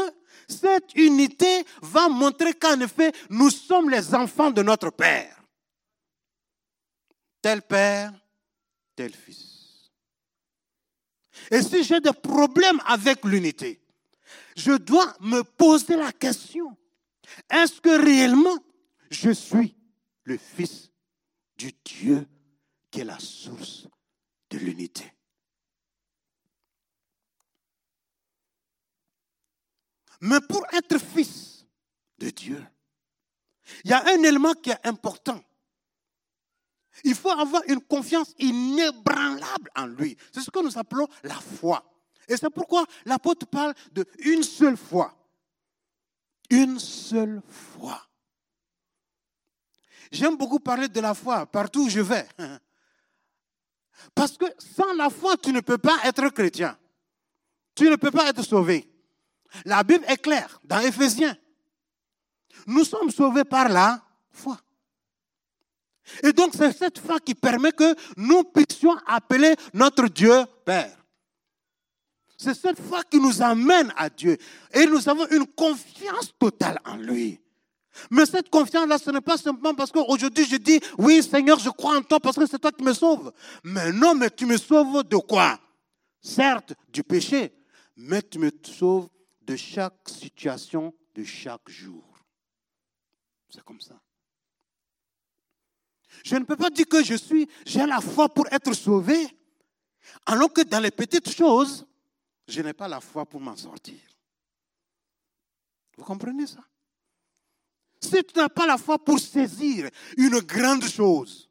cette 0.48 0.94
unité 0.94 1.64
va 1.82 2.08
montrer 2.08 2.54
qu'en 2.54 2.78
effet, 2.80 3.12
nous 3.30 3.50
sommes 3.50 3.90
les 3.90 4.14
enfants 4.14 4.50
de 4.50 4.62
notre 4.62 4.90
Père. 4.90 5.42
Tel 7.42 7.62
Père, 7.62 8.12
tel 8.94 9.12
Fils. 9.12 9.90
Et 11.50 11.62
si 11.62 11.84
j'ai 11.84 12.00
des 12.00 12.12
problèmes 12.12 12.80
avec 12.86 13.24
l'unité, 13.24 13.80
je 14.56 14.72
dois 14.72 15.14
me 15.20 15.42
poser 15.42 15.96
la 15.96 16.12
question, 16.12 16.76
est-ce 17.50 17.80
que 17.80 18.04
réellement 18.04 18.58
je 19.10 19.30
suis 19.30 19.76
le 20.24 20.36
Fils 20.36 20.90
du 21.56 21.72
Dieu 21.84 22.26
qui 22.90 23.00
est 23.00 23.04
la 23.04 23.18
source 23.18 23.86
de 24.50 24.58
l'unité? 24.58 25.12
Mais 30.20 30.40
pour 30.40 30.64
être 30.72 30.98
fils 30.98 31.66
de 32.18 32.30
Dieu, 32.30 32.64
il 33.84 33.90
y 33.90 33.94
a 33.94 34.04
un 34.06 34.22
élément 34.22 34.54
qui 34.54 34.70
est 34.70 34.86
important. 34.86 35.42
Il 37.04 37.14
faut 37.14 37.30
avoir 37.30 37.62
une 37.68 37.80
confiance 37.80 38.34
inébranlable 38.38 39.70
en 39.76 39.86
lui. 39.86 40.16
C'est 40.32 40.40
ce 40.40 40.50
que 40.50 40.62
nous 40.62 40.78
appelons 40.78 41.06
la 41.24 41.34
foi. 41.34 41.84
Et 42.28 42.36
c'est 42.36 42.50
pourquoi 42.50 42.84
l'apôtre 43.04 43.46
parle 43.46 43.74
de 43.92 44.06
une 44.20 44.42
seule 44.42 44.76
foi. 44.76 45.14
Une 46.50 46.78
seule 46.78 47.42
foi. 47.48 48.00
J'aime 50.12 50.36
beaucoup 50.36 50.60
parler 50.60 50.88
de 50.88 51.00
la 51.00 51.14
foi 51.14 51.46
partout 51.46 51.86
où 51.86 51.88
je 51.88 52.00
vais. 52.00 52.26
Parce 54.14 54.36
que 54.36 54.46
sans 54.58 54.94
la 54.94 55.10
foi, 55.10 55.36
tu 55.36 55.52
ne 55.52 55.60
peux 55.60 55.78
pas 55.78 55.98
être 56.04 56.28
chrétien. 56.30 56.78
Tu 57.74 57.90
ne 57.90 57.96
peux 57.96 58.10
pas 58.10 58.28
être 58.28 58.42
sauvé. 58.42 58.88
La 59.64 59.82
Bible 59.82 60.04
est 60.08 60.16
claire 60.16 60.60
dans 60.64 60.80
Éphésiens. 60.80 61.36
Nous 62.66 62.84
sommes 62.84 63.10
sauvés 63.10 63.44
par 63.44 63.68
la 63.68 64.02
foi. 64.30 64.58
Et 66.22 66.32
donc 66.32 66.52
c'est 66.54 66.72
cette 66.72 66.98
foi 66.98 67.18
qui 67.20 67.34
permet 67.34 67.72
que 67.72 67.94
nous 68.16 68.44
puissions 68.44 68.96
appeler 69.06 69.54
notre 69.74 70.08
Dieu 70.08 70.44
Père. 70.64 70.96
C'est 72.36 72.54
cette 72.54 72.80
foi 72.80 73.02
qui 73.04 73.18
nous 73.18 73.42
amène 73.42 73.92
à 73.96 74.10
Dieu. 74.10 74.36
Et 74.72 74.86
nous 74.86 75.08
avons 75.08 75.26
une 75.28 75.46
confiance 75.46 76.32
totale 76.38 76.78
en 76.84 76.96
lui. 76.96 77.40
Mais 78.10 78.26
cette 78.26 78.50
confiance-là, 78.50 78.98
ce 78.98 79.10
n'est 79.10 79.22
pas 79.22 79.38
simplement 79.38 79.74
parce 79.74 79.90
qu'aujourd'hui 79.90 80.44
je 80.44 80.56
dis, 80.56 80.78
oui 80.98 81.22
Seigneur, 81.22 81.58
je 81.58 81.70
crois 81.70 81.96
en 81.96 82.02
toi 82.02 82.20
parce 82.20 82.36
que 82.36 82.46
c'est 82.46 82.58
toi 82.58 82.70
qui 82.72 82.84
me 82.84 82.92
sauves. 82.92 83.32
Mais 83.64 83.90
non, 83.92 84.14
mais 84.14 84.28
tu 84.30 84.44
me 84.44 84.58
sauves 84.58 85.02
de 85.04 85.16
quoi? 85.16 85.58
Certes, 86.20 86.74
du 86.92 87.02
péché, 87.02 87.54
mais 87.96 88.20
tu 88.20 88.38
me 88.38 88.50
sauves 88.62 89.08
de 89.40 89.56
chaque 89.56 90.08
situation 90.08 90.92
de 91.14 91.24
chaque 91.24 91.68
jour. 91.68 92.04
C'est 93.48 93.62
comme 93.64 93.80
ça. 93.80 93.94
Je 96.24 96.36
ne 96.36 96.44
peux 96.44 96.56
pas 96.56 96.70
dire 96.70 96.88
que 96.88 97.02
je 97.02 97.14
suis, 97.14 97.48
j'ai 97.64 97.86
la 97.86 98.00
foi 98.00 98.28
pour 98.28 98.46
être 98.50 98.72
sauvé, 98.74 99.26
alors 100.26 100.52
que 100.52 100.62
dans 100.62 100.80
les 100.80 100.90
petites 100.90 101.30
choses, 101.30 101.86
je 102.46 102.62
n'ai 102.62 102.72
pas 102.72 102.88
la 102.88 103.00
foi 103.00 103.26
pour 103.26 103.40
m'en 103.40 103.56
sortir. 103.56 104.00
Vous 105.96 106.04
comprenez 106.04 106.46
ça? 106.46 106.60
Si 108.00 108.22
tu 108.22 108.38
n'as 108.38 108.48
pas 108.48 108.66
la 108.66 108.78
foi 108.78 108.98
pour 108.98 109.18
saisir 109.18 109.90
une 110.16 110.38
grande 110.40 110.84
chose, 110.84 111.50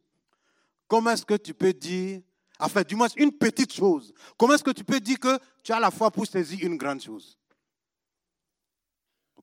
comment 0.88 1.12
est-ce 1.12 1.26
que 1.26 1.36
tu 1.36 1.54
peux 1.54 1.74
dire, 1.74 2.22
enfin 2.60 2.84
du 2.84 2.96
moins 2.96 3.08
une 3.18 3.32
petite 3.32 3.74
chose, 3.74 4.14
comment 4.38 4.54
est-ce 4.54 4.64
que 4.64 4.72
tu 4.72 4.84
peux 4.84 5.00
dire 5.00 5.20
que 5.20 5.40
tu 5.64 5.74
as 5.74 5.80
la 5.80 5.92
foi 5.92 6.12
pour 6.12 6.28
saisir 6.28 6.60
une 6.62 6.78
grande 6.78 7.02
chose? 7.02 7.38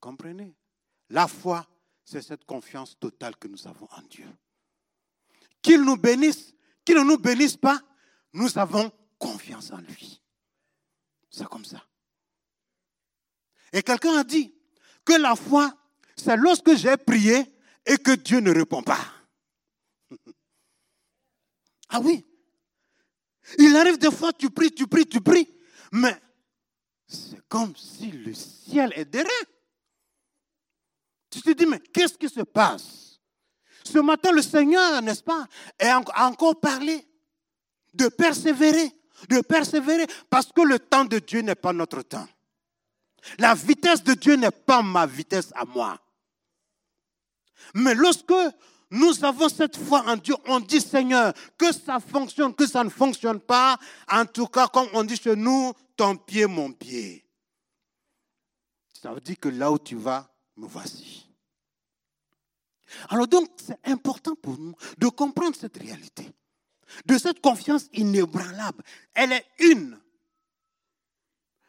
Comprenez? 0.00 0.52
La 1.10 1.28
foi, 1.28 1.64
c'est 2.04 2.22
cette 2.22 2.44
confiance 2.44 2.98
totale 2.98 3.36
que 3.36 3.46
nous 3.46 3.68
avons 3.68 3.88
en 3.92 4.02
Dieu. 4.02 4.26
Qu'il 5.62 5.82
nous 5.82 5.96
bénisse, 5.96 6.52
qu'il 6.84 6.96
ne 6.96 7.04
nous 7.04 7.18
bénisse 7.18 7.56
pas, 7.56 7.80
nous 8.32 8.58
avons 8.58 8.90
confiance 9.18 9.70
en 9.70 9.78
lui. 9.78 10.21
C'est 11.32 11.48
comme 11.48 11.64
ça. 11.64 11.82
Et 13.72 13.82
quelqu'un 13.82 14.18
a 14.18 14.24
dit 14.24 14.54
que 15.04 15.14
la 15.14 15.34
foi, 15.34 15.74
c'est 16.14 16.36
lorsque 16.36 16.76
j'ai 16.76 16.96
prié 16.96 17.44
et 17.86 17.96
que 17.96 18.12
Dieu 18.12 18.40
ne 18.40 18.52
répond 18.52 18.82
pas. 18.82 19.00
ah 21.88 22.00
oui. 22.00 22.24
Il 23.58 23.74
arrive 23.76 23.98
des 23.98 24.10
fois, 24.10 24.32
tu 24.32 24.50
pries, 24.50 24.70
tu 24.70 24.86
pries, 24.86 25.06
tu 25.06 25.20
pries, 25.20 25.48
mais 25.90 26.16
c'est 27.08 27.40
comme 27.48 27.74
si 27.76 28.10
le 28.10 28.34
ciel 28.34 28.92
est 28.94 29.06
derrière. 29.06 29.46
Tu 31.30 31.40
te 31.40 31.50
dis, 31.50 31.66
mais 31.66 31.80
qu'est-ce 31.80 32.16
qui 32.18 32.28
se 32.28 32.42
passe? 32.42 33.20
Ce 33.84 33.98
matin, 33.98 34.30
le 34.32 34.42
Seigneur, 34.42 35.02
n'est-ce 35.02 35.22
pas, 35.22 35.46
a 35.80 36.28
encore 36.28 36.60
parlé 36.60 37.06
de 37.94 38.08
persévérer, 38.08 38.92
de 39.28 39.40
persévérer, 39.40 40.06
parce 40.30 40.50
que 40.52 40.62
le 40.62 40.78
temps 40.78 41.04
de 41.04 41.18
Dieu 41.18 41.40
n'est 41.40 41.54
pas 41.54 41.72
notre 41.72 42.02
temps. 42.02 42.28
La 43.38 43.54
vitesse 43.54 44.02
de 44.02 44.14
Dieu 44.14 44.34
n'est 44.34 44.50
pas 44.50 44.82
ma 44.82 45.06
vitesse 45.06 45.52
à 45.54 45.64
moi. 45.64 45.98
Mais 47.74 47.94
lorsque 47.94 48.34
nous 48.90 49.24
avons 49.24 49.48
cette 49.48 49.76
foi 49.76 50.04
en 50.06 50.16
Dieu, 50.16 50.34
on 50.46 50.60
dit 50.60 50.80
Seigneur, 50.80 51.32
que 51.56 51.72
ça 51.72 51.98
fonctionne, 52.00 52.54
que 52.54 52.66
ça 52.66 52.84
ne 52.84 52.90
fonctionne 52.90 53.40
pas, 53.40 53.78
en 54.10 54.26
tout 54.26 54.46
cas, 54.46 54.68
comme 54.68 54.88
on 54.92 55.04
dit 55.04 55.16
chez 55.16 55.36
nous, 55.36 55.72
ton 55.96 56.16
pied, 56.16 56.46
mon 56.46 56.72
pied. 56.72 57.24
Ça 59.00 59.12
veut 59.12 59.20
dire 59.20 59.38
que 59.38 59.48
là 59.48 59.72
où 59.72 59.78
tu 59.78 59.96
vas, 59.96 60.28
me 60.56 60.66
voici. 60.66 61.26
Alors 63.08 63.26
donc, 63.26 63.48
c'est 63.56 63.78
important 63.84 64.34
pour 64.34 64.58
nous 64.58 64.74
de 64.98 65.08
comprendre 65.08 65.56
cette 65.56 65.76
réalité, 65.76 66.30
de 67.06 67.18
cette 67.18 67.40
confiance 67.40 67.88
inébranlable. 67.92 68.82
Elle 69.14 69.32
est 69.32 69.46
une. 69.58 69.98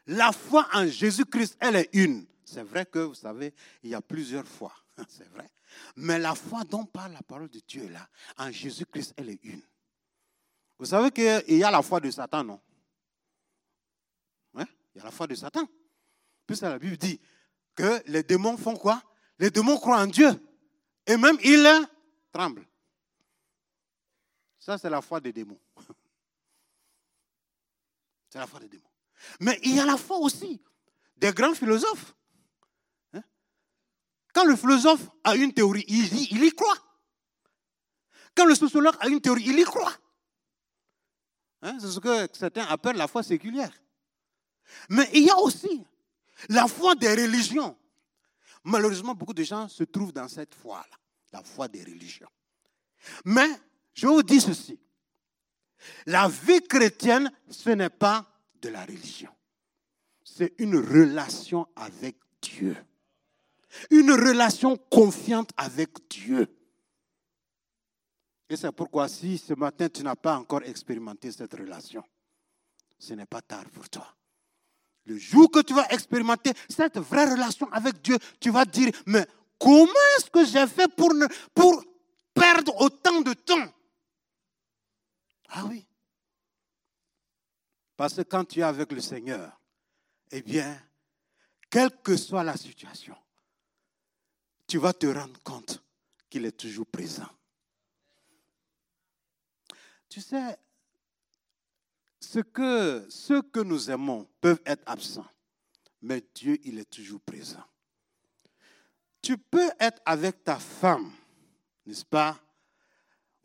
La 0.08 0.32
foi 0.32 0.68
en 0.74 0.86
Jésus-Christ, 0.86 1.58
elle 1.60 1.78
est 1.78 1.90
une. 1.94 2.26
C'est 2.44 2.64
vrai 2.64 2.86
que, 2.86 3.00
vous 3.00 3.16
savez, 3.16 3.54
il 3.84 3.92
y 3.92 3.96
a 3.96 4.02
plusieurs 4.02 4.48
fois. 4.48 4.74
C'est 5.08 5.28
vrai. 5.30 5.50
Mais 5.96 6.20
la 6.20 6.36
foi 6.36 6.64
dont 6.64 6.86
parle 6.86 7.14
la 7.14 7.22
parole 7.24 7.50
de 7.50 7.60
Dieu 7.68 7.88
là, 7.90 8.08
en 8.38 8.52
Jésus-Christ, 8.52 9.14
elle 9.18 9.30
est 9.30 9.40
une. 9.44 9.62
Vous 10.78 10.86
savez 10.86 11.12
qu'il 11.12 11.58
y 11.58 11.64
a 11.64 11.72
la 11.72 11.82
foi 11.82 12.00
de 12.00 12.12
Satan, 12.12 12.44
non? 12.44 12.60
Hein? 14.56 14.66
Il 14.94 15.00
y 15.00 15.02
a 15.02 15.06
la 15.06 15.12
foi 15.12 15.28
de 15.28 15.36
Satan. 15.36 15.68
Puis 16.46 16.58
la 16.62 16.78
Bible 16.78 16.98
dit 16.98 17.20
que 17.74 18.04
les 18.08 18.24
démons 18.24 18.58
font 18.58 18.76
quoi? 18.76 19.02
Les 19.40 19.50
démons 19.50 19.78
croient 19.78 20.02
en 20.02 20.08
Dieu. 20.08 20.32
Et 21.08 21.18
même 21.18 21.38
ils 21.44 21.88
tremblent. 22.32 22.66
Ça, 24.64 24.78
c'est 24.78 24.90
la 24.90 25.02
foi 25.02 25.20
des 25.20 25.34
démons. 25.34 25.60
C'est 28.30 28.40
la 28.40 28.48
foi 28.48 28.62
des 28.62 28.70
démons. 28.70 28.90
Mais 29.42 29.60
il 29.62 29.76
y 29.76 29.80
a 29.80 29.86
la 29.86 29.98
foi 29.98 30.18
aussi 30.18 30.62
des 31.18 31.34
grands 31.34 31.54
philosophes. 31.54 32.16
Hein? 33.14 33.22
Quand 34.34 34.46
le 34.46 34.56
philosophe 34.56 35.06
a 35.26 35.36
une 35.36 35.54
théorie, 35.54 35.84
il 35.90 36.46
y, 36.46 36.52
croit. 36.52 36.78
Quand 38.34 38.46
le 38.46 38.56
sociologue 38.56 38.96
a 39.02 39.10
une 39.10 39.20
théorie, 39.20 39.44
il 39.48 39.60
y 39.60 39.64
croit. 39.66 39.92
Hein? 41.62 41.78
C'est 41.82 41.92
ce 41.92 42.00
que 42.00 42.30
certains 42.32 42.66
appellent 42.68 42.96
la 42.96 43.10
foi 43.10 43.22
séculière. 43.22 43.74
Mais 44.88 45.10
il 45.14 45.26
y 45.26 45.30
a 45.30 45.38
aussi 45.40 45.86
la 46.48 46.70
foi 46.70 46.96
des 46.96 47.14
religions. 47.14 47.78
Malheureusement, 48.64 49.14
beaucoup 49.14 49.34
de 49.34 49.44
gens 49.44 49.68
se 49.68 49.84
trouvent 49.84 50.14
dans 50.14 50.30
cette 50.30 50.56
foi-là, 50.56 50.98
la 51.34 51.44
foi 51.44 51.68
des 51.68 51.84
religions. 51.84 52.32
Mais 53.26 53.50
je 53.94 54.08
vous 54.08 54.24
dis 54.24 54.42
ceci, 54.42 54.80
la 56.06 56.28
vie 56.28 56.62
chrétienne, 56.62 57.32
ce 57.50 57.70
n'est 57.70 57.90
pas 57.90 58.26
de 58.62 58.70
la 58.70 58.86
religion. 58.86 59.30
C'est 60.24 60.54
une 60.58 60.78
relation 60.78 61.68
avec 61.76 62.16
Dieu. 62.42 62.76
Une 63.92 64.12
relation 64.12 64.78
confiante 64.78 65.52
avec 65.58 65.90
Dieu. 66.10 66.48
Et 68.50 68.56
c'est 68.56 68.72
pourquoi 68.72 69.08
si 69.08 69.38
ce 69.38 69.54
matin 69.54 69.90
tu 69.90 70.04
n'as 70.04 70.16
pas 70.16 70.38
encore 70.38 70.64
expérimenté 70.64 71.32
cette 71.32 71.54
relation, 71.54 72.04
ce 73.00 73.14
n'est 73.14 73.26
pas 73.26 73.42
tard 73.42 73.66
pour 73.72 73.90
toi. 73.90 74.08
Le 75.06 75.18
jour 75.18 75.52
que 75.52 75.60
tu 75.60 75.74
vas 75.74 75.88
expérimenter 75.90 76.52
cette 76.70 76.98
vraie 76.98 77.30
relation 77.30 77.68
avec 77.72 78.02
Dieu, 78.02 78.18
tu 78.40 78.52
vas 78.52 78.66
dire, 78.66 78.92
mais 79.06 79.26
comment 79.60 79.88
est-ce 80.18 80.30
que 80.30 80.46
j'ai 80.46 80.66
fait 80.68 80.88
pour, 80.96 81.14
pour 81.54 81.84
perdre 82.34 82.80
autant 82.80 83.22
de 83.22 83.34
temps? 83.34 83.70
Ah 85.56 85.66
oui. 85.66 85.86
Parce 87.96 88.16
que 88.16 88.22
quand 88.24 88.44
tu 88.44 88.60
es 88.60 88.64
avec 88.64 88.92
le 88.92 89.00
Seigneur, 89.00 89.62
eh 90.32 90.42
bien, 90.42 90.82
quelle 91.70 91.92
que 92.02 92.18
soit 92.18 92.44
la 92.44 92.58
situation, 92.58 93.16
tu 94.66 94.80
vas 94.80 94.94
te 94.94 95.06
rendre 95.06 95.40
compte 95.44 95.84
qu'il 96.28 96.46
est 96.46 96.58
toujours 96.58 96.88
présent. 96.88 97.30
Tu 100.10 100.22
sais, 100.22 100.58
que 102.52 103.06
ceux 103.10 103.44
que 103.44 103.60
nous 103.60 103.92
aimons 103.92 104.28
peuvent 104.42 104.62
être 104.66 104.82
absents, 104.88 105.30
mais 106.02 106.26
Dieu, 106.34 106.58
il 106.64 106.80
est 106.80 106.90
toujours 106.90 107.22
présent. 107.22 107.64
Tu 109.22 109.38
peux 109.38 109.70
être 109.80 110.02
avec 110.04 110.44
ta 110.44 110.58
femme, 110.58 111.12
n'est-ce 111.86 112.06
pas? 112.06 112.40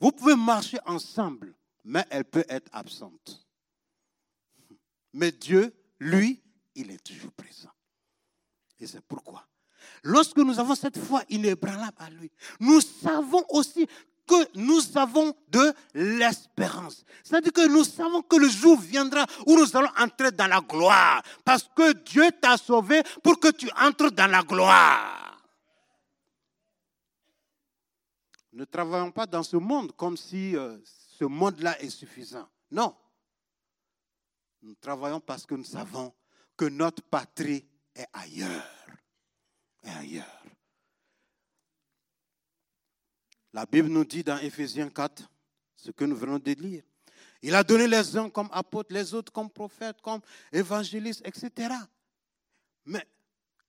Vous 0.01 0.11
pouvez 0.11 0.37
marcher 0.37 0.79
ensemble, 0.87 1.55
mais 1.89 2.05
elle 2.11 2.25
peut 2.25 2.45
être 2.51 2.69
absente. 2.73 3.47
Mais 5.15 5.33
Dieu, 5.33 5.75
lui, 5.99 6.43
il 6.75 6.91
est 6.91 7.03
toujours 7.03 7.33
présent. 7.33 7.71
Et 8.79 8.87
c'est 8.87 9.01
pourquoi, 9.01 9.49
lorsque 10.03 10.37
nous 10.37 10.61
avons 10.61 10.75
cette 10.75 10.99
foi 10.99 11.23
inébranlable 11.31 11.97
à 11.99 12.11
lui, 12.11 12.31
nous 12.61 12.83
savons 12.83 13.43
aussi 13.49 13.89
que 14.27 14.59
nous 14.59 14.99
avons 14.99 15.35
de 15.49 15.73
l'espérance. 15.95 17.07
C'est-à-dire 17.25 17.55
que 17.55 17.67
nous 17.67 17.85
savons 17.85 18.21
que 18.21 18.37
le 18.37 18.51
jour 18.51 18.79
viendra 18.79 19.25
où 19.47 19.57
nous 19.57 19.75
allons 19.75 19.91
entrer 19.99 20.31
dans 20.31 20.47
la 20.47 20.61
gloire. 20.61 21.23
Parce 21.43 21.71
que 21.75 21.93
Dieu 22.05 22.31
t'a 22.39 22.59
sauvé 22.59 23.03
pour 23.23 23.41
que 23.41 23.51
tu 23.51 23.71
entres 23.81 24.11
dans 24.11 24.31
la 24.31 24.43
gloire. 24.43 25.43
Ne 28.53 28.67
travaillons 28.67 29.11
pas 29.11 29.25
dans 29.25 29.43
ce 29.43 29.57
monde 29.57 29.93
comme 29.97 30.19
si 30.19 30.55
euh, 30.55 30.77
ce 31.19 31.25
monde-là 31.25 31.81
est 31.83 31.91
suffisant. 31.91 32.49
Non. 32.71 32.95
Nous 34.63 34.77
travaillons 34.77 35.19
parce 35.19 35.45
que 35.45 35.57
nous 35.57 35.65
savons 35.65 36.15
que 36.57 36.67
notre 36.67 37.03
patrie 37.03 37.67
est 37.93 38.07
ailleurs. 38.13 38.71
Ailleurs. 39.83 40.43
La 43.53 43.67
Bible 43.67 43.89
nous 43.89 44.05
dit 44.05 44.23
dans 44.23 44.39
Éphésiens 44.39 44.91
4, 44.91 45.29
ce 45.75 45.91
que 45.91 46.05
nous 46.05 46.15
venons 46.15 46.39
de 46.39 46.53
lire. 46.53 46.85
Il 47.43 47.57
a 47.57 47.65
donné 47.65 47.89
les 47.89 48.17
uns 48.17 48.31
comme 48.31 48.49
apôtres, 48.53 48.93
les 48.93 49.13
autres 49.13 49.33
comme 49.33 49.51
prophètes, 49.51 50.01
comme 50.01 50.21
évangélistes, 50.53 51.27
etc. 51.27 51.75
Mais, 52.85 53.05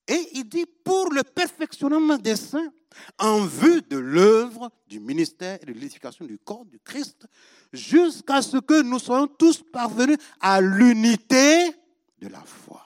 et 0.10 0.30
il 0.34 0.50
dit 0.50 0.66
pour 0.66 1.12
le 1.14 1.24
perfectionnement 1.24 2.18
des 2.18 2.36
saints, 2.36 2.74
en 3.20 3.46
vue 3.46 3.84
de 3.84 3.98
l'œuvre 3.98 4.72
du 4.88 5.00
ministère 5.00 5.60
et 5.62 5.66
de 5.68 5.72
l'édification 5.72 6.26
du 6.26 6.40
corps 6.40 6.66
du 6.66 6.80
Christ, 6.80 7.28
jusqu'à 7.72 8.42
ce 8.42 8.58
que 8.58 8.82
nous 8.82 8.98
soyons 8.98 9.28
tous 9.28 9.62
parvenus 9.72 10.18
à 10.40 10.60
l'unité 10.60 11.72
de 12.18 12.28
la 12.28 12.42
foi. 12.42 12.84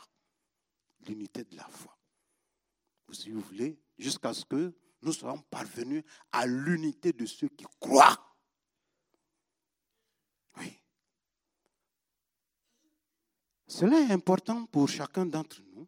L'unité 1.08 1.46
de 1.46 1.56
la 1.56 1.68
foi. 1.70 1.98
Si 3.14 3.30
vous 3.30 3.42
voulez, 3.42 3.80
jusqu'à 3.98 4.34
ce 4.34 4.44
que 4.44 4.74
nous 5.02 5.14
serons 5.14 5.40
parvenus 5.50 6.04
à 6.32 6.46
l'unité 6.46 7.14
de 7.14 7.26
ceux 7.26 7.48
qui 7.50 7.66
croient. 7.80 8.18
Oui. 10.58 10.82
Cela 13.68 14.00
est 14.00 14.12
important 14.12 14.66
pour 14.66 14.90
chacun 14.90 15.26
d'entre 15.26 15.62
nous 15.74 15.88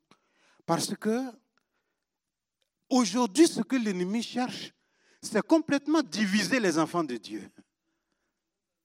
parce 0.66 0.96
que 0.96 1.32
aujourd'hui, 2.90 3.48
ce 3.48 3.62
que 3.62 3.76
l'ennemi 3.76 4.24
cherche, 4.24 4.74
c'est 5.22 5.46
complètement 5.46 6.02
diviser 6.02 6.60
les 6.60 6.78
enfants 6.78 7.04
de 7.04 7.18
Dieu. 7.18 7.50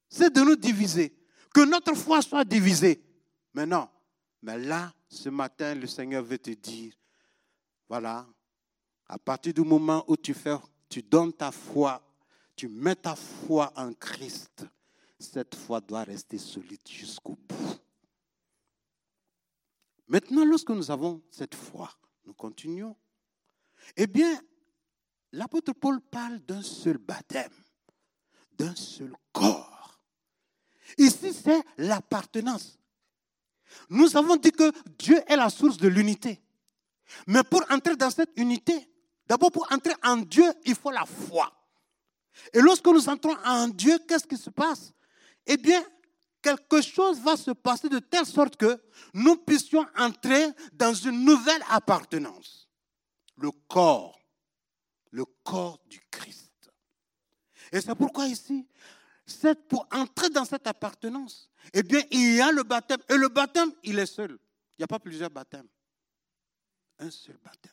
C'est 0.08 0.32
de 0.34 0.40
nous 0.40 0.56
diviser. 0.56 1.14
Que 1.52 1.64
notre 1.64 1.94
foi 1.94 2.22
soit 2.22 2.44
divisée. 2.44 3.02
Mais 3.54 3.66
non. 3.66 3.88
Mais 4.42 4.58
là, 4.58 4.92
ce 5.08 5.28
matin, 5.28 5.74
le 5.74 5.86
Seigneur 5.86 6.22
veut 6.22 6.38
te 6.38 6.50
dire, 6.50 6.94
voilà, 7.88 8.26
à 9.06 9.18
partir 9.18 9.52
du 9.52 9.62
moment 9.62 10.04
où 10.06 10.16
tu 10.16 10.32
fais, 10.32 10.56
tu 10.88 11.02
donnes 11.02 11.32
ta 11.32 11.50
foi, 11.50 12.00
tu 12.56 12.68
mets 12.68 12.94
ta 12.94 13.16
foi 13.16 13.72
en 13.76 13.92
Christ, 13.92 14.64
cette 15.18 15.54
foi 15.54 15.80
doit 15.80 16.04
rester 16.04 16.38
solide 16.38 16.80
jusqu'au 16.88 17.36
bout. 17.36 17.49
Maintenant, 20.10 20.44
lorsque 20.44 20.68
nous 20.68 20.90
avons 20.90 21.22
cette 21.30 21.54
foi, 21.54 21.90
nous 22.26 22.34
continuons. 22.34 22.94
Eh 23.96 24.06
bien, 24.06 24.38
l'apôtre 25.32 25.72
Paul 25.72 26.02
parle 26.02 26.40
d'un 26.40 26.60
seul 26.62 26.98
baptême, 26.98 27.50
d'un 28.52 28.74
seul 28.74 29.14
corps. 29.32 29.98
Ici, 30.98 31.32
c'est 31.32 31.62
l'appartenance. 31.78 32.78
Nous 33.88 34.14
avons 34.14 34.36
dit 34.36 34.52
que 34.52 34.70
Dieu 34.98 35.18
est 35.26 35.36
la 35.36 35.48
source 35.48 35.78
de 35.78 35.88
l'unité. 35.88 36.42
Mais 37.26 37.42
pour 37.42 37.64
entrer 37.70 37.96
dans 37.96 38.10
cette 38.10 38.32
unité, 38.36 38.90
D'abord, 39.30 39.52
pour 39.52 39.72
entrer 39.72 39.94
en 40.02 40.16
Dieu, 40.16 40.52
il 40.64 40.74
faut 40.74 40.90
la 40.90 41.06
foi. 41.06 41.52
Et 42.52 42.60
lorsque 42.60 42.84
nous 42.86 43.08
entrons 43.08 43.36
en 43.44 43.68
Dieu, 43.68 43.96
qu'est-ce 44.08 44.26
qui 44.26 44.36
se 44.36 44.50
passe? 44.50 44.92
Eh 45.46 45.56
bien, 45.56 45.80
quelque 46.42 46.82
chose 46.82 47.20
va 47.20 47.36
se 47.36 47.50
passer 47.50 47.88
de 47.88 47.98
telle 47.98 48.26
sorte 48.26 48.56
que 48.56 48.80
nous 49.14 49.36
puissions 49.36 49.86
entrer 49.96 50.46
dans 50.72 50.94
une 50.94 51.24
nouvelle 51.24 51.62
appartenance. 51.70 52.68
Le 53.36 53.50
corps, 53.68 54.18
le 55.10 55.24
corps 55.44 55.78
du 55.88 56.00
Christ. 56.10 56.70
Et 57.72 57.80
c'est 57.80 57.94
pourquoi 57.94 58.26
ici, 58.26 58.66
pour 59.68 59.86
entrer 59.92 60.28
dans 60.30 60.44
cette 60.44 60.66
appartenance, 60.66 61.50
eh 61.72 61.82
bien, 61.82 62.02
il 62.10 62.34
y 62.36 62.40
a 62.40 62.50
le 62.50 62.62
baptême. 62.62 63.00
Et 63.08 63.16
le 63.16 63.28
baptême, 63.28 63.72
il 63.84 63.98
est 63.98 64.06
seul. 64.06 64.32
Il 64.32 64.80
n'y 64.80 64.84
a 64.84 64.88
pas 64.88 64.98
plusieurs 64.98 65.30
baptêmes. 65.30 65.68
Un 66.98 67.10
seul 67.10 67.38
baptême 67.42 67.72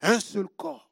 un 0.00 0.20
seul 0.20 0.48
corps. 0.48 0.90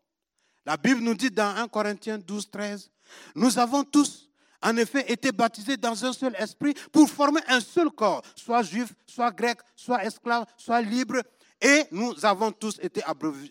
La 0.67 0.77
Bible 0.77 1.01
nous 1.01 1.15
dit 1.15 1.31
dans 1.31 1.57
1 1.57 1.69
Corinthiens 1.69 2.19
12, 2.19 2.51
13, 2.51 2.91
nous 3.35 3.59
avons 3.59 3.85
tous 3.85 4.31
en 4.65 4.77
effet 4.79 5.13
été 5.13 5.31
baptisés 5.31 5.77
dans 5.77 6.05
un 6.05 6.13
seul 6.13 6.35
esprit 6.37 6.75
pour 6.91 7.09
former 7.09 7.41
un 7.47 7.61
seul 7.61 7.91
corps, 7.91 8.23
soit 8.35 8.63
juif, 8.63 8.93
soit 9.07 9.31
grec, 9.31 9.59
soit 9.77 10.05
esclave, 10.05 10.47
soit 10.57 10.81
libre. 10.81 11.23
Et 11.61 11.85
nous 11.91 12.25
avons 12.25 12.51
tous 12.51 12.79
été 12.81 13.03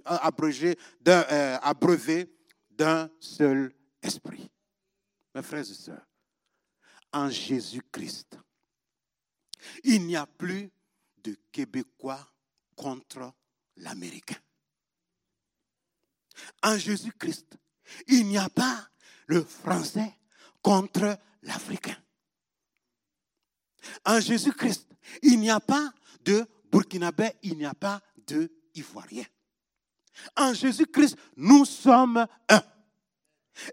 abrégés, 0.06 0.78
euh, 1.08 1.58
abreuvés 1.62 2.34
d'un 2.72 3.10
seul 3.20 3.72
esprit. 4.02 4.50
Mes 5.36 5.44
frères 5.44 5.62
et 5.62 5.74
sœurs, 5.74 6.06
en 7.12 7.30
Jésus-Christ, 7.30 8.38
il 9.84 10.06
n'y 10.06 10.16
a 10.16 10.26
plus 10.26 10.70
de 11.24 11.36
Québécois 11.52 12.28
contre 12.76 13.34
l'Américain. 13.78 14.36
En 16.64 16.78
Jésus-Christ, 16.78 17.58
il 18.08 18.28
n'y 18.28 18.38
a 18.38 18.50
pas 18.50 18.88
le 19.28 19.44
Français 19.44 20.14
contre 20.64 21.20
l'Africain. 21.44 21.98
En 24.06 24.20
Jésus-Christ, 24.20 24.88
il 25.22 25.40
n'y 25.40 25.52
a 25.52 25.60
pas 25.60 25.92
de 26.24 26.46
Burkinabé, 26.72 27.34
il 27.44 27.58
n'y 27.58 27.66
a 27.66 27.76
pas 27.76 28.02
de 28.26 28.52
Ivoirien. 28.74 29.26
En 30.36 30.54
Jésus-Christ, 30.54 31.18
nous 31.36 31.66
sommes 31.66 32.26
un. 32.50 32.64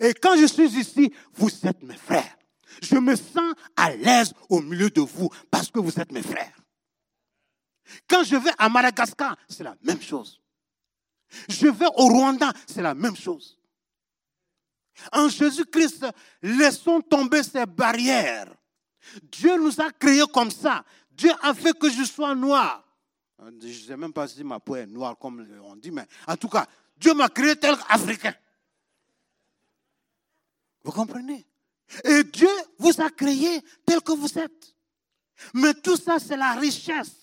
Et 0.01 0.13
quand 0.13 0.37
je 0.37 0.47
suis 0.47 0.79
ici, 0.79 1.13
vous 1.35 1.51
êtes 1.67 1.83
mes 1.83 1.97
frères. 1.97 2.37
Je 2.83 2.97
me 2.97 3.17
sens 3.17 3.55
à 3.77 3.95
l'aise 3.95 4.35
au 4.49 4.61
milieu 4.61 4.91
de 4.91 5.01
vous 5.01 5.31
parce 5.51 5.71
que 5.71 5.79
vous 5.79 5.99
êtes 5.99 6.13
mes 6.13 6.23
frères. 6.23 6.57
Quand 8.09 8.23
je 8.25 8.37
vais 8.37 8.53
à 8.59 8.69
Madagascar, 8.69 9.37
c'est 9.49 9.65
la 9.65 9.77
même 9.83 10.01
chose. 10.01 10.41
Je 11.49 11.69
vais 11.69 11.87
au 11.87 12.07
Rwanda, 12.07 12.53
c'est 12.67 12.83
la 12.83 12.95
même 12.95 13.17
chose. 13.17 13.60
En 15.13 15.29
Jésus-Christ, 15.29 16.07
laissons 16.43 17.01
tomber 17.01 17.43
ces 17.43 17.67
barrières. 17.67 18.53
Dieu 19.23 19.57
nous 19.59 19.81
a 19.81 19.91
créés 19.91 20.25
comme 20.33 20.51
ça. 20.51 20.85
Dieu 21.11 21.31
a 21.43 21.55
fait 21.55 21.77
que 21.79 21.91
je 21.91 22.05
sois 22.05 22.35
noir. 22.35 22.87
Je 23.39 23.67
ne 23.67 23.73
sais 23.73 23.97
même 23.97 24.13
pas 24.13 24.29
si 24.29 24.45
ma 24.45 24.61
peau 24.61 24.77
est 24.77 24.87
noire 24.87 25.17
comme 25.19 25.47
on 25.65 25.77
dit, 25.77 25.91
mais 25.91 26.07
en 26.27 26.37
tout 26.37 26.49
cas, 26.49 26.67
Dieu 26.97 27.15
m'a 27.15 27.29
créé 27.29 27.57
tel 27.57 27.77
qu'Africain. 27.77 28.35
Vous 30.83 30.93
comprenez? 30.93 31.47
Et 32.05 32.25
Dieu 32.25 32.49
vous 32.79 33.01
a 33.01 33.11
créé 33.11 33.63
tel 33.85 34.01
que 34.01 34.13
vous 34.13 34.39
êtes. 34.39 34.77
Mais 35.55 35.75
tout 35.75 35.97
ça, 35.97 36.19
c'est 36.19 36.37
la 36.37 36.53
richesse. 36.53 37.20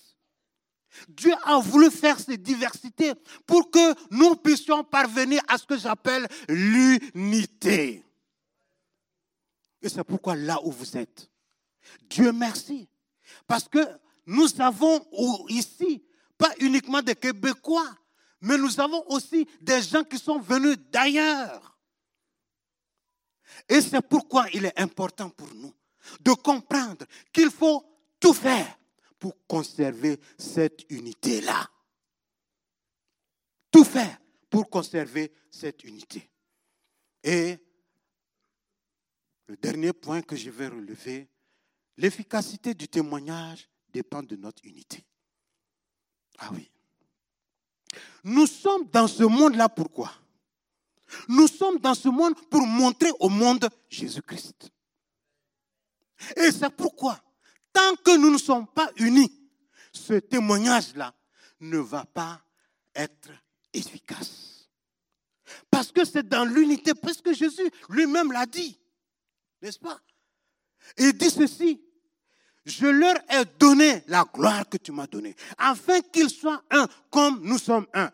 Dieu 1.08 1.32
a 1.44 1.58
voulu 1.58 1.90
faire 1.90 2.18
ces 2.18 2.36
diversités 2.36 3.12
pour 3.46 3.70
que 3.70 3.94
nous 4.10 4.36
puissions 4.36 4.82
parvenir 4.84 5.42
à 5.48 5.58
ce 5.58 5.66
que 5.66 5.76
j'appelle 5.76 6.26
l'unité. 6.48 8.04
Et 9.80 9.88
c'est 9.88 10.04
pourquoi 10.04 10.34
là 10.34 10.58
où 10.64 10.72
vous 10.72 10.96
êtes, 10.96 11.30
Dieu 12.02 12.32
merci. 12.32 12.88
Parce 13.46 13.68
que 13.68 13.78
nous 14.26 14.48
avons 14.60 15.06
ici 15.48 16.04
pas 16.36 16.52
uniquement 16.60 17.02
des 17.02 17.14
Québécois, 17.14 17.88
mais 18.40 18.56
nous 18.56 18.80
avons 18.80 19.04
aussi 19.08 19.46
des 19.60 19.82
gens 19.82 20.04
qui 20.04 20.18
sont 20.18 20.38
venus 20.38 20.76
d'ailleurs. 20.90 21.78
Et 23.68 23.80
c'est 23.80 24.02
pourquoi 24.02 24.46
il 24.52 24.64
est 24.64 24.78
important 24.78 25.30
pour 25.30 25.52
nous 25.54 25.74
de 26.20 26.32
comprendre 26.32 27.04
qu'il 27.32 27.50
faut 27.50 27.84
tout 28.20 28.32
faire 28.32 28.77
pour 29.18 29.34
conserver 29.46 30.18
cette 30.38 30.84
unité-là. 30.90 31.70
Tout 33.70 33.84
faire 33.84 34.18
pour 34.50 34.68
conserver 34.70 35.32
cette 35.50 35.84
unité. 35.84 36.28
Et 37.22 37.58
le 39.46 39.56
dernier 39.56 39.92
point 39.92 40.22
que 40.22 40.36
je 40.36 40.50
vais 40.50 40.68
relever, 40.68 41.28
l'efficacité 41.96 42.74
du 42.74 42.88
témoignage 42.88 43.68
dépend 43.88 44.22
de 44.22 44.36
notre 44.36 44.64
unité. 44.64 45.04
Ah 46.38 46.50
oui. 46.52 46.70
Nous 48.24 48.46
sommes 48.46 48.86
dans 48.88 49.08
ce 49.08 49.24
monde-là 49.24 49.68
pourquoi? 49.68 50.12
Nous 51.28 51.48
sommes 51.48 51.78
dans 51.78 51.94
ce 51.94 52.08
monde 52.08 52.34
pour 52.48 52.66
montrer 52.66 53.10
au 53.20 53.28
monde 53.28 53.68
Jésus-Christ. 53.88 54.70
Et 56.36 56.50
c'est 56.50 56.70
pourquoi, 56.70 57.18
tant 57.72 57.96
que 58.04 58.16
nous 58.16 58.30
ne 58.30 58.38
sommes 58.38 58.66
pas 58.66 58.90
unis, 58.96 59.32
ce 59.92 60.14
témoignage-là 60.14 61.14
ne 61.60 61.78
va 61.78 62.04
pas 62.04 62.40
être 62.94 63.30
efficace. 63.72 64.68
Parce 65.70 65.92
que 65.92 66.04
c'est 66.04 66.28
dans 66.28 66.44
l'unité, 66.44 66.92
parce 66.94 67.20
que 67.20 67.32
Jésus 67.32 67.70
lui-même 67.88 68.32
l'a 68.32 68.46
dit, 68.46 68.78
n'est-ce 69.62 69.78
pas? 69.78 69.98
Il 70.96 71.12
dit 71.12 71.30
ceci, 71.30 71.80
je 72.64 72.86
leur 72.86 73.16
ai 73.30 73.44
donné 73.58 74.02
la 74.08 74.24
gloire 74.24 74.68
que 74.68 74.76
tu 74.76 74.92
m'as 74.92 75.06
donnée, 75.06 75.34
afin 75.56 76.00
qu'ils 76.00 76.30
soient 76.30 76.62
un 76.70 76.86
comme 77.10 77.40
nous 77.42 77.58
sommes 77.58 77.86
un. 77.94 78.10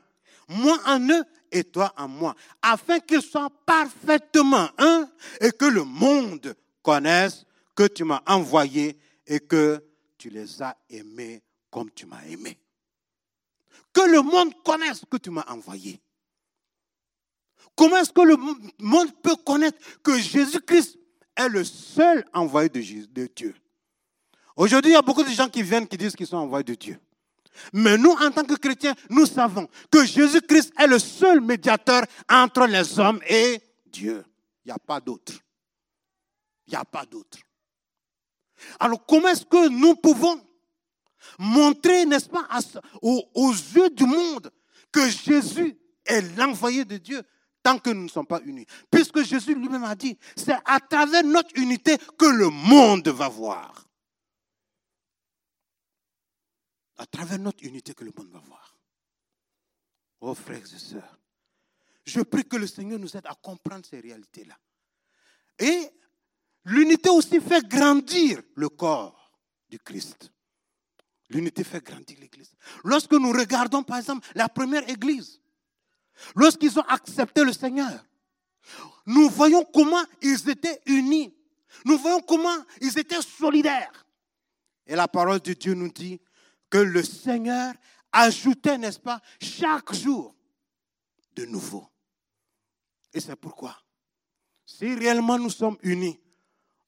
Moi 0.48 0.78
en 0.86 1.00
eux 1.08 1.24
et 1.50 1.64
toi 1.64 1.92
en 1.96 2.08
moi, 2.08 2.34
afin 2.62 3.00
qu'ils 3.00 3.22
soient 3.22 3.50
parfaitement 3.64 4.68
un 4.78 5.08
et 5.40 5.50
que 5.50 5.64
le 5.64 5.84
monde 5.84 6.54
connaisse 6.82 7.44
que 7.74 7.86
tu 7.86 8.04
m'as 8.04 8.22
envoyé 8.26 8.96
et 9.26 9.40
que 9.40 9.82
tu 10.18 10.30
les 10.30 10.62
as 10.62 10.76
aimés 10.88 11.42
comme 11.70 11.90
tu 11.90 12.06
m'as 12.06 12.24
aimé. 12.24 12.58
Que 13.92 14.02
le 14.02 14.22
monde 14.22 14.52
connaisse 14.64 15.02
que 15.10 15.16
tu 15.16 15.30
m'as 15.30 15.44
envoyé. 15.48 16.00
Comment 17.76 17.96
est-ce 17.96 18.12
que 18.12 18.22
le 18.22 18.36
monde 18.78 19.12
peut 19.22 19.36
connaître 19.36 19.78
que 20.02 20.18
Jésus-Christ 20.18 20.98
est 21.36 21.48
le 21.48 21.64
seul 21.64 22.24
envoyé 22.32 22.68
de 22.68 23.26
Dieu? 23.26 23.54
Aujourd'hui, 24.56 24.92
il 24.92 24.94
y 24.94 24.96
a 24.96 25.02
beaucoup 25.02 25.24
de 25.24 25.30
gens 25.30 25.48
qui 25.48 25.62
viennent 25.62 25.88
qui 25.88 25.96
disent 25.96 26.14
qu'ils 26.14 26.26
sont 26.26 26.36
envoyés 26.36 26.64
de 26.64 26.74
Dieu. 26.74 26.98
Mais 27.72 27.96
nous, 27.96 28.10
en 28.10 28.30
tant 28.30 28.44
que 28.44 28.54
chrétiens, 28.54 28.94
nous 29.10 29.26
savons 29.26 29.68
que 29.90 30.04
Jésus-Christ 30.04 30.72
est 30.78 30.86
le 30.86 30.98
seul 30.98 31.40
médiateur 31.40 32.04
entre 32.28 32.66
les 32.66 32.98
hommes 32.98 33.20
et 33.28 33.60
Dieu. 33.86 34.24
Il 34.64 34.68
n'y 34.68 34.72
a 34.72 34.78
pas 34.78 35.00
d'autre. 35.00 35.32
Il 36.66 36.70
n'y 36.70 36.76
a 36.76 36.84
pas 36.84 37.04
d'autre. 37.04 37.38
Alors, 38.80 39.04
comment 39.06 39.28
est-ce 39.28 39.44
que 39.44 39.68
nous 39.68 39.94
pouvons 39.96 40.40
montrer, 41.38 42.06
n'est-ce 42.06 42.28
pas, 42.28 42.46
aux, 43.02 43.50
yeux 43.52 43.90
du 43.90 44.04
monde 44.04 44.50
que 44.92 45.08
Jésus 45.08 45.76
est 46.04 46.36
l'envoyé 46.36 46.84
de 46.84 46.96
Dieu 46.96 47.22
tant 47.62 47.78
que 47.78 47.90
nous 47.90 48.04
ne 48.04 48.08
sommes 48.08 48.26
pas 48.26 48.40
unis? 48.44 48.66
Puisque 48.90 49.22
Jésus 49.22 49.54
lui-même 49.54 49.84
a 49.84 49.94
dit, 49.94 50.18
c'est 50.36 50.56
à 50.64 50.80
travers 50.80 51.24
notre 51.24 51.58
unité 51.58 51.96
que 52.18 52.26
le 52.26 52.50
monde 52.50 53.08
va 53.08 53.28
voir. 53.28 53.84
à 56.96 57.06
travers 57.06 57.38
notre 57.38 57.64
unité 57.64 57.94
que 57.94 58.04
le 58.04 58.12
monde 58.16 58.30
va 58.30 58.38
voir. 58.40 58.76
Oh 60.20 60.34
frères 60.34 60.62
et 60.62 60.78
sœurs, 60.78 61.18
je 62.04 62.20
prie 62.20 62.44
que 62.44 62.56
le 62.56 62.66
Seigneur 62.66 62.98
nous 62.98 63.16
aide 63.16 63.26
à 63.26 63.34
comprendre 63.34 63.84
ces 63.84 64.00
réalités-là. 64.00 64.58
Et 65.58 65.90
l'unité 66.64 67.10
aussi 67.10 67.40
fait 67.40 67.66
grandir 67.66 68.42
le 68.54 68.68
corps 68.68 69.32
du 69.68 69.78
Christ. 69.78 70.30
L'unité 71.30 71.64
fait 71.64 71.82
grandir 71.82 72.18
l'Église. 72.20 72.54
Lorsque 72.84 73.12
nous 73.12 73.32
regardons, 73.32 73.82
par 73.82 73.98
exemple, 73.98 74.26
la 74.34 74.48
première 74.48 74.88
Église, 74.88 75.40
lorsqu'ils 76.36 76.78
ont 76.78 76.84
accepté 76.88 77.42
le 77.44 77.52
Seigneur, 77.52 78.04
nous 79.06 79.28
voyons 79.28 79.64
comment 79.64 80.04
ils 80.22 80.48
étaient 80.48 80.80
unis. 80.86 81.34
Nous 81.84 81.98
voyons 81.98 82.20
comment 82.20 82.56
ils 82.80 82.98
étaient 82.98 83.20
solidaires. 83.20 84.06
Et 84.86 84.94
la 84.94 85.08
parole 85.08 85.40
de 85.40 85.54
Dieu 85.54 85.74
nous 85.74 85.90
dit, 85.90 86.20
que 86.74 86.78
le 86.78 87.04
Seigneur 87.04 87.72
ajoutait, 88.10 88.78
n'est-ce 88.78 88.98
pas, 88.98 89.20
chaque 89.40 89.94
jour 89.94 90.34
de 91.36 91.44
nouveau. 91.44 91.88
Et 93.12 93.20
c'est 93.20 93.36
pourquoi, 93.36 93.80
si 94.66 94.92
réellement 94.92 95.38
nous 95.38 95.50
sommes 95.50 95.78
unis, 95.82 96.20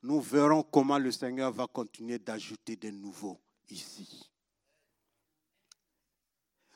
nous 0.06 0.20
verrons 0.20 0.62
comment 0.62 0.98
le 0.98 1.10
Seigneur 1.10 1.52
va 1.52 1.66
continuer 1.66 2.18
d'ajouter 2.18 2.76
de 2.76 2.90
nouveaux 2.90 3.40
ici. 3.68 4.30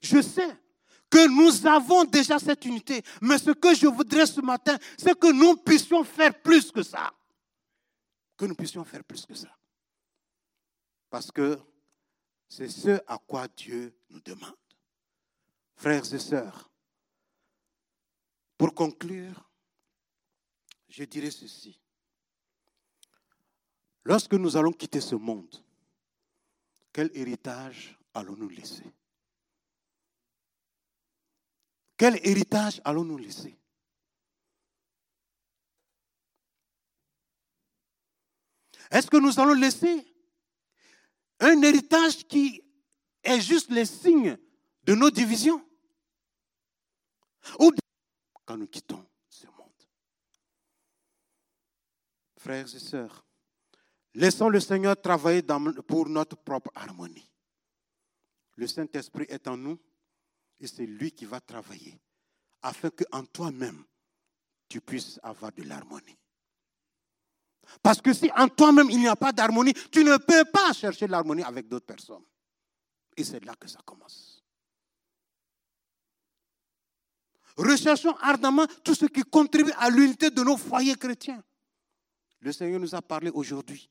Je 0.03 0.21
sais 0.21 0.59
que 1.09 1.29
nous 1.29 1.65
avons 1.67 2.05
déjà 2.05 2.41
cette 2.41 2.65
unité, 2.65 3.03
mais 3.21 3.39
ce 3.39 3.53
que 3.53 3.73
je 3.75 3.87
voudrais 3.87 4.27
ce 4.27 4.41
matin, 4.41 4.77
c'est 4.99 5.17
que 5.17 5.33
nous 5.33 5.57
puissions 5.57 6.03
faire 6.03 6.43
plus 6.43 6.73
que 6.73 6.83
ça. 6.83 7.13
Que 8.37 8.47
nous 8.47 8.55
puissions 8.57 8.85
faire 8.85 9.05
plus 9.05 9.25
que 9.25 9.35
ça. 9.35 9.57
Parce 11.09 11.31
que 11.31 11.57
c'est 12.49 12.69
ce 12.69 13.01
à 13.07 13.17
quoi 13.19 13.47
Dieu 13.47 13.95
nous 14.09 14.21
demande. 14.21 14.57
Frères 15.77 16.13
et 16.13 16.19
sœurs, 16.19 16.69
pour 18.59 18.75
conclure, 18.75 19.49
je 20.89 21.05
dirais 21.05 21.31
ceci. 21.31 21.81
Lorsque 24.05 24.35
nous 24.35 24.57
allons 24.57 24.73
quitter 24.73 25.01
ce 25.01 25.15
monde, 25.15 25.63
quel 26.93 27.11
héritage 27.15 27.99
allons-nous 28.15 28.49
laisser? 28.49 28.93
Quel 31.97 32.17
héritage 32.27 32.81
allons-nous 32.85 33.19
laisser? 33.19 33.57
Est-ce 38.91 39.07
que 39.09 39.19
nous 39.19 39.39
allons 39.39 39.55
laisser 39.55 40.07
un 41.39 41.63
héritage 41.63 42.27
qui 42.27 42.65
est 43.23 43.41
juste 43.41 43.71
le 43.71 43.85
signe 43.85 44.37
de 44.85 44.95
nos 44.95 45.11
divisions? 45.11 45.65
Ou 47.59 47.71
quand 48.45 48.57
nous 48.57 48.67
quittons 48.67 49.07
ce 49.29 49.47
monde? 49.47 49.89
Frères 52.39 52.75
et 52.75 52.79
sœurs, 52.79 53.25
laissons 54.15 54.49
le 54.49 54.61
Seigneur 54.61 55.01
travailler 55.01 55.43
pour 55.87 56.09
notre 56.09 56.37
propre 56.37 56.71
harmonie. 56.75 57.31
Le 58.57 58.67
Saint-Esprit 58.67 59.27
est 59.29 59.49
en 59.49 59.57
nous 59.57 59.79
et 60.59 60.67
c'est 60.67 60.87
lui 60.87 61.13
qui 61.13 61.25
va 61.25 61.41
travailler 61.41 61.99
afin 62.63 62.91
qu'en 62.91 63.25
toi-même, 63.25 63.85
tu 64.69 64.81
puisses 64.81 65.19
avoir 65.23 65.53
de 65.53 65.63
l'harmonie. 65.63 66.19
Parce 67.83 68.01
que 68.01 68.13
si 68.13 68.31
en 68.37 68.49
toi-même 68.49 68.91
il 68.91 68.99
n'y 68.99 69.09
a 69.09 69.17
pas 69.17 69.33
d'harmonie, 69.33 69.75
tu 69.91 70.05
ne 70.05 70.17
peux 70.17 70.45
pas 70.45 70.73
chercher 70.73 71.07
l'harmonie 71.07 71.43
avec 71.43 71.69
d'autres 71.69 71.87
personnes. 71.87 72.25
Et 73.17 73.25
c'est 73.25 73.45
là 73.45 73.55
que 73.55 73.69
ça 73.69 73.81
commence. 73.85 74.43
Recherchons 77.57 78.17
ardemment 78.21 78.67
tout 78.83 78.95
ce 78.95 79.07
qui 79.07 79.23
contribue 79.23 79.73
à 79.79 79.91
l'unité 79.91 80.31
de 80.31 80.43
nos 80.43 80.57
foyers 80.57 80.97
chrétiens. 80.97 81.43
Le 82.41 82.53
Seigneur 82.53 82.81
nous 82.81 82.95
a 82.95 83.03
parlé 83.03 83.31
aujourd'hui. 83.31 83.91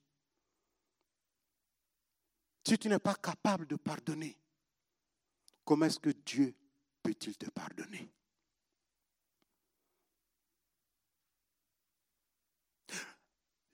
Si 2.70 2.78
tu 2.78 2.88
n'es 2.88 3.00
pas 3.00 3.16
capable 3.16 3.66
de 3.66 3.78
pardonner, 3.78 4.38
comment 5.66 5.88
est-ce 5.88 6.00
que 6.00 6.12
Dieu 6.12 6.54
peut-il 7.02 7.36
te 7.36 7.50
pardonner? 7.50 8.14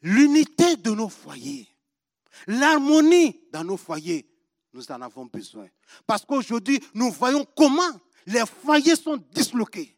L'unité 0.01 0.77
de 0.77 0.91
nos 0.91 1.09
foyers, 1.09 1.67
l'harmonie 2.47 3.37
dans 3.51 3.65
nos 3.65 3.75
foyers, 3.75 4.25
nous 4.71 4.89
en 4.89 5.01
avons 5.01 5.25
besoin. 5.25 5.67
Parce 6.07 6.23
qu'aujourd'hui, 6.23 6.81
nous 6.93 7.11
voyons 7.11 7.43
comment 7.53 7.99
les 8.25 8.45
foyers 8.45 8.95
sont 8.95 9.17
disloqués. 9.17 9.93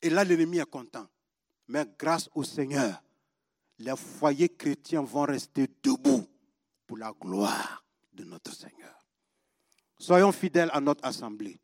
Et 0.00 0.08
là, 0.08 0.24
l'ennemi 0.24 0.56
est 0.56 0.70
content. 0.70 1.06
Mais 1.68 1.84
grâce 1.98 2.30
au 2.34 2.44
Seigneur, 2.44 3.03
les 3.84 3.96
foyers 3.96 4.48
chrétiens 4.48 5.02
vont 5.02 5.22
rester 5.24 5.68
debout 5.82 6.26
pour 6.86 6.96
la 6.96 7.12
gloire 7.12 7.84
de 8.12 8.24
notre 8.24 8.54
Seigneur. 8.54 9.06
Soyons 9.98 10.32
fidèles 10.32 10.70
à 10.72 10.80
notre 10.80 11.04
assemblée 11.04 11.60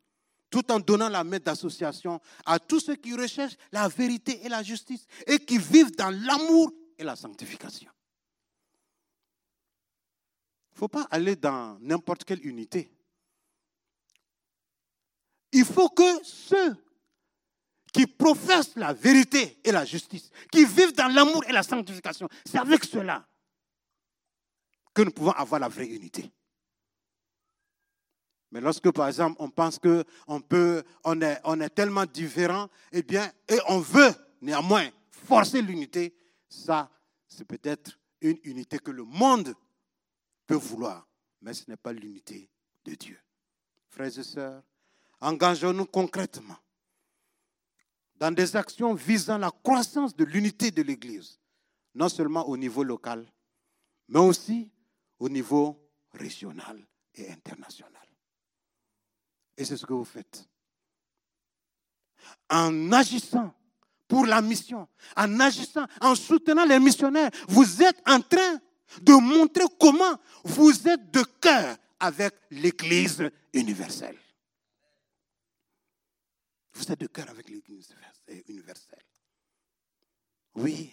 tout 0.51 0.71
en 0.73 0.81
donnant 0.81 1.09
la 1.09 1.23
main 1.23 1.39
d'association 1.39 2.21
à 2.45 2.59
tous 2.59 2.81
ceux 2.81 2.97
qui 2.97 3.15
recherchent 3.15 3.57
la 3.71 3.89
vérité 3.89 4.45
et 4.45 4.49
la 4.49 4.63
justice 4.63 5.07
et 5.27 5.39
qui 5.39 5.59
vivent 5.59 5.93
dans 5.93 6.11
l'amour 6.11 6.73
et 6.99 7.05
la 7.05 7.15
sanctification. 7.15 7.91
Il 10.71 10.75
ne 10.75 10.79
faut 10.79 10.89
pas 10.89 11.07
aller 11.11 11.37
dans 11.37 11.79
n'importe 11.81 12.25
quelle 12.25 12.45
unité. 12.45 12.93
Il 15.53 15.65
faut 15.65 15.89
que 15.89 16.25
ceux 16.25 16.77
qui 17.93 18.07
professent 18.07 18.77
la 18.77 18.93
vérité 18.93 19.61
et 19.65 19.73
la 19.73 19.85
justice, 19.85 20.31
qui 20.51 20.65
vivent 20.65 20.95
dans 20.95 21.13
l'amour 21.13 21.45
et 21.49 21.53
la 21.53 21.63
sanctification, 21.63 22.29
c'est 22.45 22.59
avec 22.59 22.85
cela 22.85 23.27
que 24.95 25.03
nous 25.03 25.11
pouvons 25.11 25.33
avoir 25.33 25.61
la 25.61 25.69
vraie 25.69 25.87
unité. 25.87 26.31
Mais 28.53 28.61
lorsque, 28.61 28.91
par 28.91 29.07
exemple, 29.07 29.37
on 29.39 29.49
pense 29.49 29.79
qu'on 29.79 30.41
peut, 30.41 30.83
on 31.05 31.21
est, 31.21 31.41
on 31.45 31.61
est 31.61 31.71
tellement 31.71 32.05
différents, 32.05 32.69
eh 32.91 33.03
bien, 33.03 33.31
et 33.49 33.59
on 33.69 33.79
veut 33.79 34.13
néanmoins 34.41 34.89
forcer 35.11 35.63
l'unité, 35.63 36.15
ça, 36.49 36.91
c'est 37.29 37.45
peut-être 37.45 37.99
une 38.21 38.39
unité 38.43 38.79
que 38.79 38.91
le 38.91 39.05
monde 39.05 39.55
peut 40.47 40.57
vouloir, 40.57 41.07
mais 41.41 41.55
ce 41.55 41.71
n'est 41.71 41.77
pas 41.77 41.93
l'unité 41.93 42.51
de 42.85 42.95
Dieu. 42.95 43.19
Frères 43.89 44.19
et 44.19 44.23
sœurs, 44.25 44.63
engageons-nous 45.21 45.87
concrètement 45.87 46.57
dans 48.21 48.31
des 48.31 48.55
actions 48.55 48.93
visant 48.93 49.39
la 49.39 49.51
croissance 49.51 50.15
de 50.15 50.25
l'unité 50.25 50.71
de 50.71 50.83
l'Église, 50.83 51.41
non 51.95 52.11
seulement 52.11 52.47
au 52.47 52.57
niveau 52.57 52.85
local, 52.85 53.27
mais 54.09 54.21
aussi 54.21 54.71
au 55.19 55.29
niveau 55.31 55.83
régional 56.13 56.87
et 57.15 57.31
international. 57.31 57.91
Et 59.57 59.65
c'est 59.65 59.79
ce 59.79 59.87
que 59.87 59.95
vous 59.95 60.05
faites. 60.05 60.47
En 62.51 62.93
agissant 62.93 63.55
pour 64.07 64.27
la 64.27 64.43
mission, 64.43 64.87
en 65.17 65.41
agissant, 65.41 65.87
en 66.01 66.15
soutenant 66.15 66.67
les 66.67 66.79
missionnaires, 66.79 67.31
vous 67.49 67.83
êtes 67.83 68.03
en 68.07 68.21
train 68.21 68.59
de 69.01 69.13
montrer 69.15 69.65
comment 69.79 70.19
vous 70.45 70.89
êtes 70.89 71.11
de 71.11 71.23
cœur 71.41 71.77
avec 71.99 72.35
l'Église 72.51 73.31
universelle. 73.55 74.17
Vous 76.81 76.91
êtes 76.91 77.01
de 77.01 77.09
cœur 77.09 77.29
avec 77.29 77.51
l'Église 77.51 77.95
universelle. 78.49 79.05
Oui. 80.55 80.91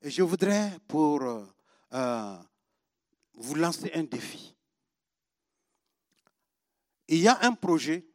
Et 0.00 0.10
je 0.10 0.22
voudrais 0.22 0.72
pour 0.88 1.20
euh, 1.22 1.44
euh, 1.92 2.38
vous 3.34 3.54
lancer 3.56 3.90
un 3.94 4.04
défi. 4.04 4.56
Il 7.08 7.18
y 7.18 7.28
a 7.28 7.44
un 7.44 7.52
projet 7.52 8.06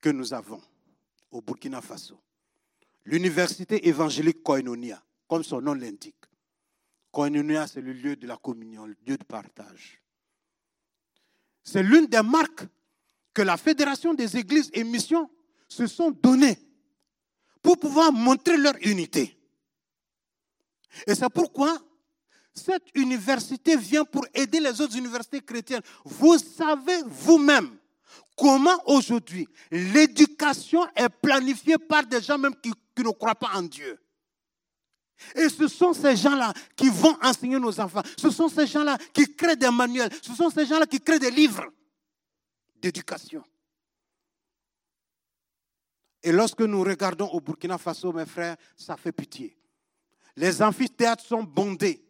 que 0.00 0.08
nous 0.08 0.32
avons 0.32 0.62
au 1.30 1.42
Burkina 1.42 1.82
Faso. 1.82 2.18
L'université 3.04 3.88
évangélique 3.88 4.42
Koinonia, 4.42 5.04
comme 5.28 5.44
son 5.44 5.60
nom 5.60 5.74
l'indique. 5.74 6.24
Koinonia, 7.12 7.66
c'est 7.66 7.82
le 7.82 7.92
lieu 7.92 8.16
de 8.16 8.26
la 8.26 8.38
communion, 8.38 8.86
le 8.86 8.96
lieu 9.06 9.18
de 9.18 9.24
partage. 9.24 10.00
C'est 11.62 11.82
l'une 11.82 12.06
des 12.06 12.22
marques 12.22 12.64
que 13.34 13.42
la 13.42 13.58
Fédération 13.58 14.14
des 14.14 14.34
églises 14.38 14.70
et 14.72 14.82
missions 14.82 15.30
se 15.68 15.86
sont 15.86 16.10
données 16.10 16.58
pour 17.62 17.78
pouvoir 17.78 18.12
montrer 18.12 18.56
leur 18.56 18.74
unité. 18.82 19.36
Et 21.06 21.14
c'est 21.14 21.28
pourquoi 21.28 21.78
cette 22.54 22.86
université 22.94 23.76
vient 23.76 24.04
pour 24.04 24.26
aider 24.34 24.60
les 24.60 24.80
autres 24.80 24.96
universités 24.96 25.40
chrétiennes. 25.40 25.82
Vous 26.04 26.38
savez 26.38 27.02
vous-même 27.06 27.76
comment 28.36 28.76
aujourd'hui 28.86 29.48
l'éducation 29.70 30.86
est 30.94 31.08
planifiée 31.08 31.78
par 31.78 32.04
des 32.06 32.20
gens 32.20 32.38
même 32.38 32.54
qui, 32.56 32.72
ne 32.98 33.10
croient 33.10 33.34
pas 33.34 33.50
en 33.54 33.62
Dieu. 33.62 34.00
Et 35.34 35.48
ce 35.48 35.68
sont 35.68 35.92
ces 35.92 36.16
gens-là 36.16 36.52
qui 36.76 36.88
vont 36.88 37.16
enseigner 37.22 37.58
nos 37.58 37.78
enfants. 37.80 38.02
Ce 38.16 38.30
sont 38.30 38.48
ces 38.48 38.66
gens-là 38.66 38.96
qui 39.12 39.34
créent 39.34 39.56
des 39.56 39.70
manuels. 39.70 40.10
Ce 40.22 40.34
sont 40.34 40.50
ces 40.50 40.66
gens-là 40.66 40.86
qui 40.86 41.00
créent 41.00 41.18
des 41.18 41.30
livres 41.30 41.64
d'éducation. 42.76 43.42
Et 46.22 46.32
lorsque 46.32 46.60
nous 46.60 46.82
regardons 46.82 47.28
au 47.28 47.40
Burkina 47.40 47.78
Faso, 47.78 48.12
mes 48.12 48.26
frères, 48.26 48.56
ça 48.76 48.96
fait 48.96 49.12
pitié. 49.12 49.56
Les 50.36 50.62
amphithéâtres 50.62 51.24
sont 51.24 51.42
bondés. 51.42 52.04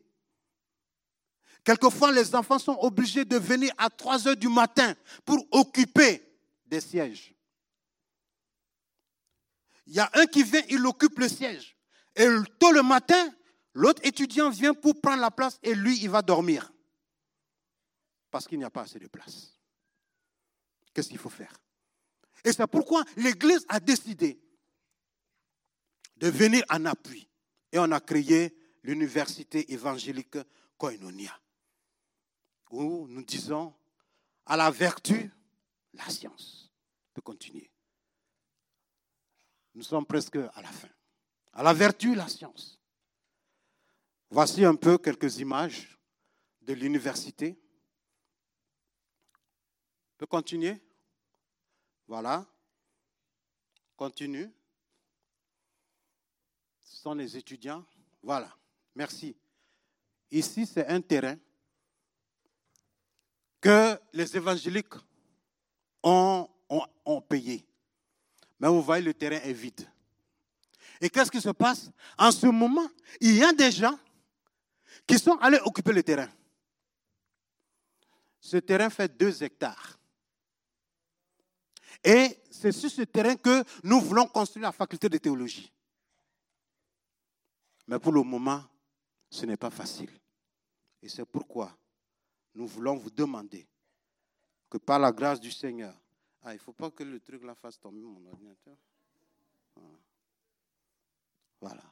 Quelquefois, 1.64 2.12
les 2.12 2.34
enfants 2.34 2.58
sont 2.58 2.78
obligés 2.80 3.24
de 3.24 3.36
venir 3.36 3.72
à 3.76 3.90
3 3.90 4.28
heures 4.28 4.36
du 4.36 4.48
matin 4.48 4.94
pour 5.24 5.46
occuper 5.50 6.22
des 6.64 6.80
sièges. 6.80 7.34
Il 9.86 9.94
y 9.94 10.00
a 10.00 10.10
un 10.14 10.26
qui 10.26 10.42
vient, 10.42 10.62
il 10.68 10.86
occupe 10.86 11.18
le 11.18 11.28
siège. 11.28 11.76
Et 12.16 12.26
tôt 12.58 12.72
le 12.72 12.82
matin, 12.82 13.32
l'autre 13.74 14.02
étudiant 14.04 14.50
vient 14.50 14.74
pour 14.74 15.00
prendre 15.00 15.20
la 15.20 15.30
place 15.30 15.58
et 15.62 15.74
lui, 15.74 15.98
il 16.02 16.10
va 16.10 16.22
dormir. 16.22 16.72
Parce 18.30 18.46
qu'il 18.46 18.58
n'y 18.58 18.64
a 18.64 18.70
pas 18.70 18.82
assez 18.82 18.98
de 18.98 19.06
place. 19.06 19.58
Qu'est-ce 20.92 21.08
qu'il 21.08 21.18
faut 21.18 21.30
faire? 21.30 21.52
Et 22.44 22.52
c'est 22.52 22.66
pourquoi 22.66 23.04
l'Église 23.16 23.64
a 23.68 23.80
décidé 23.80 24.40
de 26.16 26.28
venir 26.28 26.64
en 26.70 26.84
appui. 26.86 27.28
Et 27.72 27.78
on 27.78 27.90
a 27.92 28.00
créé 28.00 28.56
l'université 28.82 29.72
évangélique 29.72 30.38
Koinonia 30.76 31.38
où 32.70 33.06
nous 33.08 33.24
disons 33.24 33.74
à 34.46 34.56
la 34.56 34.70
vertu, 34.70 35.30
la 35.94 36.08
science. 36.08 36.70
peut 37.14 37.22
continuer. 37.22 37.70
Nous 39.74 39.82
sommes 39.82 40.06
presque 40.06 40.36
à 40.36 40.62
la 40.62 40.68
fin. 40.68 40.88
À 41.52 41.62
la 41.62 41.72
vertu, 41.72 42.14
la 42.14 42.28
science. 42.28 42.80
Voici 44.30 44.64
un 44.64 44.74
peu 44.74 44.98
quelques 44.98 45.38
images 45.38 45.98
de 46.60 46.74
l'université. 46.74 47.58
peut 50.16 50.26
continuer 50.26 50.82
Voilà. 52.08 52.46
Continue. 53.94 54.50
Ce 56.80 56.96
sont 57.02 57.14
les 57.14 57.36
étudiants. 57.36 57.84
Voilà. 58.22 58.50
Merci. 58.94 59.36
Ici, 60.30 60.66
c'est 60.66 60.86
un 60.86 61.00
terrain 61.02 61.36
que 63.60 64.00
les 64.12 64.36
évangéliques 64.36 64.94
ont, 66.02 66.48
ont, 67.04 67.20
payé. 67.20 67.66
Mais 68.58 68.68
vous 68.68 68.82
voyez, 68.82 69.04
le 69.04 69.12
terrain 69.12 69.40
est 69.42 69.52
vide. 69.52 69.86
Et 71.00 71.10
qu'est-ce 71.10 71.30
qui 71.30 71.40
se 71.40 71.50
passe? 71.50 71.90
En 72.16 72.32
ce 72.32 72.46
moment, 72.46 72.88
il 73.20 73.36
y 73.36 73.44
a 73.44 73.52
des 73.52 73.70
gens 73.70 73.98
qui 75.06 75.18
sont 75.18 75.36
allés 75.38 75.60
occuper 75.64 75.92
le 75.92 76.02
terrain. 76.02 76.28
Ce 78.40 78.56
terrain 78.56 78.88
fait 78.88 79.08
deux 79.08 79.42
hectares. 79.42 79.97
Et 82.04 82.40
c'est 82.50 82.72
sur 82.72 82.90
ce 82.90 83.02
terrain 83.02 83.36
que 83.36 83.64
nous 83.82 84.00
voulons 84.00 84.26
construire 84.26 84.64
la 84.64 84.72
faculté 84.72 85.08
de 85.08 85.18
théologie. 85.18 85.72
Mais 87.86 87.98
pour 87.98 88.12
le 88.12 88.22
moment, 88.22 88.62
ce 89.30 89.46
n'est 89.46 89.56
pas 89.56 89.70
facile. 89.70 90.10
Et 91.02 91.08
c'est 91.08 91.24
pourquoi 91.24 91.76
nous 92.54 92.66
voulons 92.66 92.96
vous 92.96 93.10
demander 93.10 93.66
que 94.68 94.78
par 94.78 94.98
la 94.98 95.12
grâce 95.12 95.40
du 95.40 95.50
Seigneur, 95.50 95.94
ah, 96.42 96.52
il 96.52 96.56
ne 96.56 96.60
faut 96.60 96.72
pas 96.72 96.90
que 96.90 97.02
le 97.02 97.20
truc 97.20 97.42
là 97.42 97.54
fasse 97.54 97.78
tomber 97.78 98.00
mon 98.00 98.24
ordinateur. 98.26 98.76
Voilà. 101.60 101.82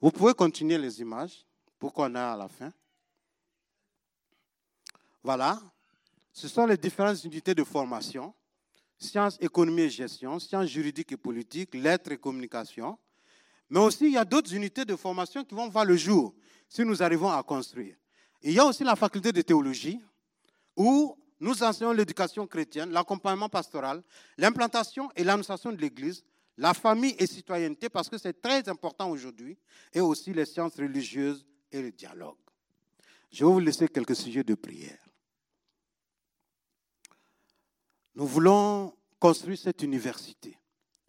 Vous 0.00 0.10
pouvez 0.10 0.34
continuer 0.34 0.78
les 0.78 1.00
images 1.00 1.46
pour 1.78 1.92
qu'on 1.92 2.14
ait 2.14 2.18
à 2.18 2.36
la 2.36 2.48
fin. 2.48 2.72
Voilà. 5.22 5.60
Ce 6.32 6.48
sont 6.48 6.66
les 6.66 6.76
différentes 6.76 7.22
unités 7.24 7.54
de 7.54 7.64
formation. 7.64 8.34
Sciences, 8.98 9.36
économie 9.40 9.82
et 9.82 9.90
gestion, 9.90 10.38
sciences 10.38 10.68
juridiques 10.68 11.12
et 11.12 11.16
politiques, 11.16 11.74
lettres 11.74 12.12
et 12.12 12.18
communication. 12.18 12.98
Mais 13.68 13.80
aussi, 13.80 14.06
il 14.06 14.12
y 14.12 14.16
a 14.16 14.24
d'autres 14.24 14.54
unités 14.54 14.84
de 14.84 14.96
formation 14.96 15.44
qui 15.44 15.54
vont 15.54 15.68
voir 15.68 15.84
le 15.84 15.96
jour 15.96 16.34
si 16.68 16.82
nous 16.84 17.02
arrivons 17.02 17.30
à 17.30 17.42
construire. 17.42 17.96
Il 18.42 18.52
y 18.52 18.58
a 18.58 18.64
aussi 18.64 18.84
la 18.84 18.96
faculté 18.96 19.32
de 19.32 19.42
théologie 19.42 20.00
où 20.76 21.16
nous 21.40 21.62
enseignons 21.62 21.92
l'éducation 21.92 22.46
chrétienne, 22.46 22.90
l'accompagnement 22.90 23.48
pastoral, 23.48 24.02
l'implantation 24.38 25.10
et 25.16 25.24
l'annonciation 25.24 25.72
de 25.72 25.76
l'Église, 25.76 26.24
la 26.56 26.72
famille 26.72 27.14
et 27.18 27.26
citoyenneté, 27.26 27.88
parce 27.88 28.08
que 28.08 28.16
c'est 28.16 28.40
très 28.40 28.66
important 28.68 29.10
aujourd'hui, 29.10 29.58
et 29.92 30.00
aussi 30.00 30.32
les 30.32 30.46
sciences 30.46 30.76
religieuses 30.76 31.44
et 31.70 31.82
le 31.82 31.92
dialogue. 31.92 32.38
Je 33.30 33.44
vais 33.44 33.50
vous 33.50 33.60
laisser 33.60 33.88
quelques 33.88 34.16
sujets 34.16 34.44
de 34.44 34.54
prière. 34.54 35.05
Nous 38.16 38.26
voulons 38.26 38.96
construire 39.20 39.58
cette 39.58 39.82
université 39.82 40.58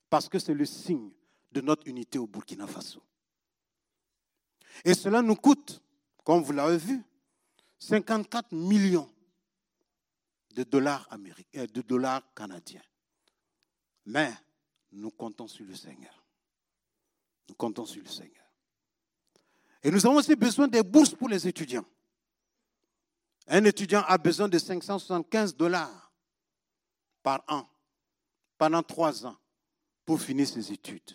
parce 0.10 0.28
que 0.28 0.40
c'est 0.40 0.54
le 0.54 0.66
signe 0.66 1.10
de 1.54 1.62
notre 1.62 1.88
unité 1.88 2.20
au 2.20 2.28
Burkina 2.28 2.68
Faso. 2.68 3.02
Et 4.84 4.94
cela 4.94 5.22
nous 5.22 5.36
coûte, 5.36 5.82
comme 6.26 6.44
vous 6.44 6.52
l'avez 6.52 6.78
vu, 6.78 7.02
54 7.80 8.52
millions 8.52 9.10
de 10.54 10.64
dollars, 10.64 11.08
américains, 11.10 11.62
euh, 11.62 11.68
de 11.68 11.82
dollars 11.82 12.22
canadiens. 12.36 12.84
Mais 14.06 14.34
nous 14.92 15.12
comptons 15.12 15.48
sur 15.48 15.66
le 15.66 15.76
Seigneur. 15.76 16.26
Nous 17.48 17.56
comptons 17.56 17.86
sur 17.86 18.02
le 18.04 18.10
Seigneur. 18.10 18.34
Et 19.82 19.92
nous 19.92 20.06
avons 20.06 20.18
aussi 20.18 20.36
besoin 20.36 20.68
des 20.68 20.84
bourses 20.84 21.16
pour 21.16 21.30
les 21.30 21.48
étudiants. 21.48 21.86
Un 23.48 23.64
étudiant 23.64 24.04
a 24.08 24.18
besoin 24.18 24.50
de 24.50 24.58
575 24.58 25.56
dollars 25.56 26.07
par 27.28 27.44
an 27.50 27.68
pendant 28.58 28.82
trois 28.82 29.26
ans 29.26 29.36
pour 30.06 30.22
finir 30.22 30.48
ses 30.48 30.72
études. 30.72 31.12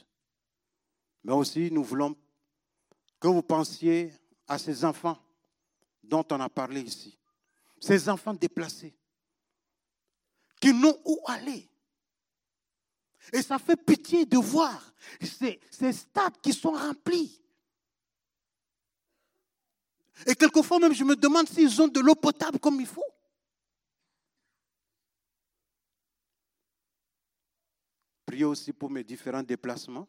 Mais 1.24 1.32
aussi, 1.32 1.70
nous 1.72 1.82
voulons 1.82 2.14
que 3.18 3.28
vous 3.28 3.40
pensiez 3.40 4.12
à 4.46 4.58
ces 4.58 4.84
enfants 4.84 5.16
dont 6.04 6.26
on 6.30 6.40
a 6.40 6.50
parlé 6.50 6.82
ici. 6.82 7.18
Ces 7.80 8.10
enfants 8.10 8.34
déplacés 8.34 8.94
qui 10.60 10.74
n'ont 10.74 11.00
où 11.06 11.18
aller. 11.24 11.66
Et 13.32 13.40
ça 13.40 13.58
fait 13.58 13.82
pitié 13.82 14.26
de 14.26 14.36
voir 14.36 14.92
ces, 15.22 15.58
ces 15.70 15.94
stades 15.94 16.38
qui 16.42 16.52
sont 16.52 16.72
remplis. 16.72 17.40
Et 20.26 20.34
quelquefois 20.34 20.78
même, 20.78 20.92
je 20.92 21.04
me 21.04 21.16
demande 21.16 21.48
s'ils 21.48 21.80
ont 21.80 21.88
de 21.88 22.00
l'eau 22.00 22.16
potable 22.16 22.58
comme 22.58 22.78
il 22.82 22.86
faut. 22.86 23.02
Priez 28.32 28.46
aussi 28.46 28.72
pour 28.72 28.88
mes 28.88 29.04
différents 29.04 29.42
déplacements 29.42 30.08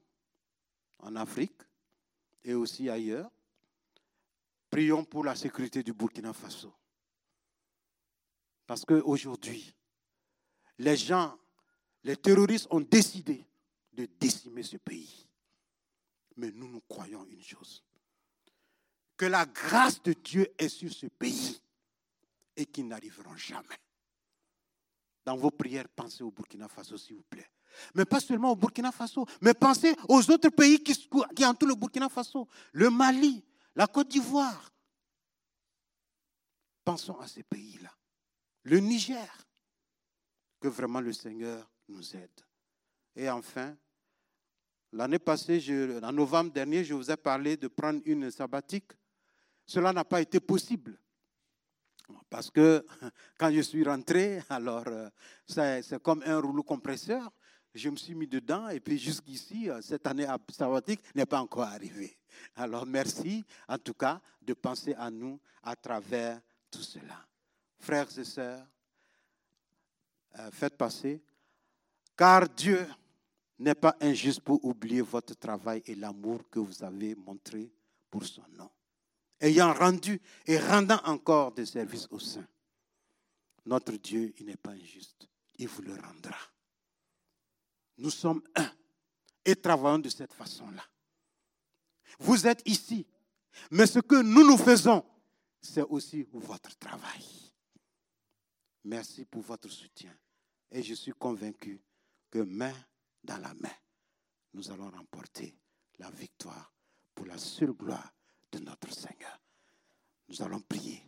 en 1.00 1.14
Afrique 1.18 1.60
et 2.42 2.54
aussi 2.54 2.90
ailleurs. 2.90 3.30
Prions 4.70 5.04
pour 5.04 5.26
la 5.26 5.36
sécurité 5.36 5.84
du 5.84 5.92
Burkina 5.92 6.32
Faso. 6.32 6.74
Parce 8.66 8.86
qu'aujourd'hui, 8.86 9.76
les 10.78 10.96
gens, 10.96 11.38
les 12.06 12.16
terroristes 12.16 12.68
ont 12.70 12.80
décidé 12.80 13.46
de 13.92 14.08
décimer 14.18 14.64
ce 14.64 14.78
pays. 14.78 15.28
Mais 16.38 16.50
nous, 16.52 16.70
nous 16.70 16.82
croyons 16.88 17.26
une 17.26 17.44
chose. 17.44 17.84
Que 19.18 19.26
la 19.26 19.46
grâce 19.46 20.02
de 20.02 20.14
Dieu 20.14 20.48
est 20.58 20.70
sur 20.70 20.94
ce 20.94 21.08
pays 21.08 21.62
et 22.56 22.66
qu'ils 22.66 22.88
n'arriveront 22.88 23.36
jamais. 23.36 23.82
Dans 25.26 25.36
vos 25.36 25.52
prières, 25.52 25.90
pensez 25.90 26.24
au 26.24 26.32
Burkina 26.32 26.70
Faso, 26.70 26.98
s'il 26.98 27.18
vous 27.18 27.24
plaît. 27.24 27.50
Mais 27.96 28.06
pas 28.06 28.20
seulement 28.20 28.52
au 28.52 28.56
Burkina 28.56 28.92
Faso, 28.92 29.26
mais 29.42 29.54
pensez 29.54 29.96
aux 30.08 30.30
autres 30.32 30.50
pays 30.50 30.82
qui, 30.84 31.46
entourent 31.46 31.70
le 31.70 31.76
Burkina 31.76 32.10
Faso. 32.10 32.48
Le 32.72 32.90
Mali, 32.90 33.44
la 33.76 33.88
Côte 33.88 34.10
d'Ivoire. 34.10 34.72
Pensons 36.84 37.20
à 37.20 37.28
ces 37.28 37.44
pays-là. 37.44 37.92
Le 38.64 38.80
Niger. 38.80 39.48
Que 40.60 40.68
vraiment 40.68 41.02
le 41.02 41.14
Seigneur 41.14 41.70
nous 41.90 42.16
aide. 42.16 42.42
Et 43.16 43.30
enfin, 43.30 43.76
l'année 44.92 45.20
passée, 45.20 45.62
en 46.02 46.12
novembre 46.12 46.52
dernier, 46.52 46.84
je 46.84 46.94
vous 46.94 47.12
ai 47.12 47.18
parlé 47.18 47.58
de 47.58 47.68
prendre 47.68 48.02
une 48.06 48.32
sabbatique. 48.32 48.92
Cela 49.66 49.94
n'a 49.94 50.04
pas 50.04 50.22
été 50.22 50.40
possible. 50.40 50.98
Parce 52.30 52.50
que 52.50 52.86
quand 53.38 53.52
je 53.52 53.62
suis 53.62 53.84
rentré, 53.84 54.42
alors 54.50 54.88
euh, 54.88 55.10
c'est 55.48 56.02
comme 56.02 56.24
un 56.26 56.40
rouleau 56.40 56.64
compresseur 56.64 57.32
je 57.74 57.90
me 57.90 57.96
suis 57.96 58.14
mis 58.14 58.28
dedans 58.28 58.70
et 58.70 58.80
puis 58.80 59.00
jusqu'ici, 59.00 59.70
euh, 59.70 59.82
cette 59.82 60.06
année 60.06 60.28
sabbatique 60.50 61.02
n'est 61.16 61.26
pas 61.26 61.42
encore 61.42 61.64
arrivée. 61.64 62.16
Alors 62.56 62.86
merci 62.86 63.44
en 63.68 63.78
tout 63.78 63.94
cas 63.94 64.22
de 64.42 64.54
penser 64.54 64.94
à 64.96 65.10
nous 65.10 65.40
à 65.64 65.76
travers 65.76 66.40
tout 66.70 66.82
cela. 66.82 67.26
Frères 67.80 68.18
et 68.18 68.24
sœurs, 68.24 68.66
euh, 70.40 70.52
faites 70.52 70.78
passer, 70.78 71.22
car 72.16 72.48
Dieu 72.48 72.88
n'est 73.60 73.76
pas 73.76 73.96
injuste 74.02 74.42
pour 74.42 74.64
oublier 74.64 75.02
votre 75.02 75.36
travail 75.36 75.82
et 75.86 75.96
l'amour 75.96 76.50
que 76.50 76.60
vous 76.60 76.84
avez 76.84 77.16
montré 77.16 77.72
pour 78.10 78.26
son 78.26 78.44
nom, 78.58 78.70
ayant 79.40 79.74
rendu 79.74 80.22
et 80.46 80.58
rendant 80.58 81.02
encore 81.06 81.52
des 81.52 81.66
services 81.66 82.08
aux 82.12 82.20
saints. 82.20 82.48
Notre 83.66 83.94
Dieu, 83.94 84.34
il 84.40 84.46
n'est 84.46 84.58
pas 84.58 84.72
injuste, 84.72 85.28
il 85.58 85.68
vous 85.68 85.82
le 85.82 85.94
rendra. 85.94 86.53
Nous 88.04 88.10
sommes 88.10 88.42
un 88.56 88.70
et 89.46 89.56
travaillons 89.56 90.00
de 90.00 90.10
cette 90.10 90.34
façon-là. 90.34 90.84
Vous 92.20 92.46
êtes 92.46 92.62
ici, 92.66 93.08
mais 93.72 93.88
ce 93.88 94.00
que 94.00 94.22
nous 94.22 94.46
nous 94.46 94.58
faisons, 94.58 95.06
c'est 95.62 95.84
aussi 95.84 96.28
votre 96.34 96.78
travail. 96.78 97.24
Merci 98.84 99.24
pour 99.24 99.42
votre 99.44 99.70
soutien. 99.70 100.14
Et 100.70 100.84
je 100.84 100.96
suis 100.96 101.14
convaincu 101.14 101.82
que 102.30 102.40
main 102.40 102.74
dans 103.24 103.38
la 103.38 103.54
main, 103.54 103.72
nous 104.54 104.70
allons 104.70 104.90
remporter 104.90 105.56
la 105.98 106.10
victoire 106.12 106.74
pour 107.16 107.26
la 107.26 107.38
seule 107.38 107.72
gloire 107.72 108.14
de 108.52 108.60
notre 108.60 108.92
Seigneur. 108.94 109.40
Nous 110.28 110.42
allons 110.42 110.60
prier. 110.60 111.02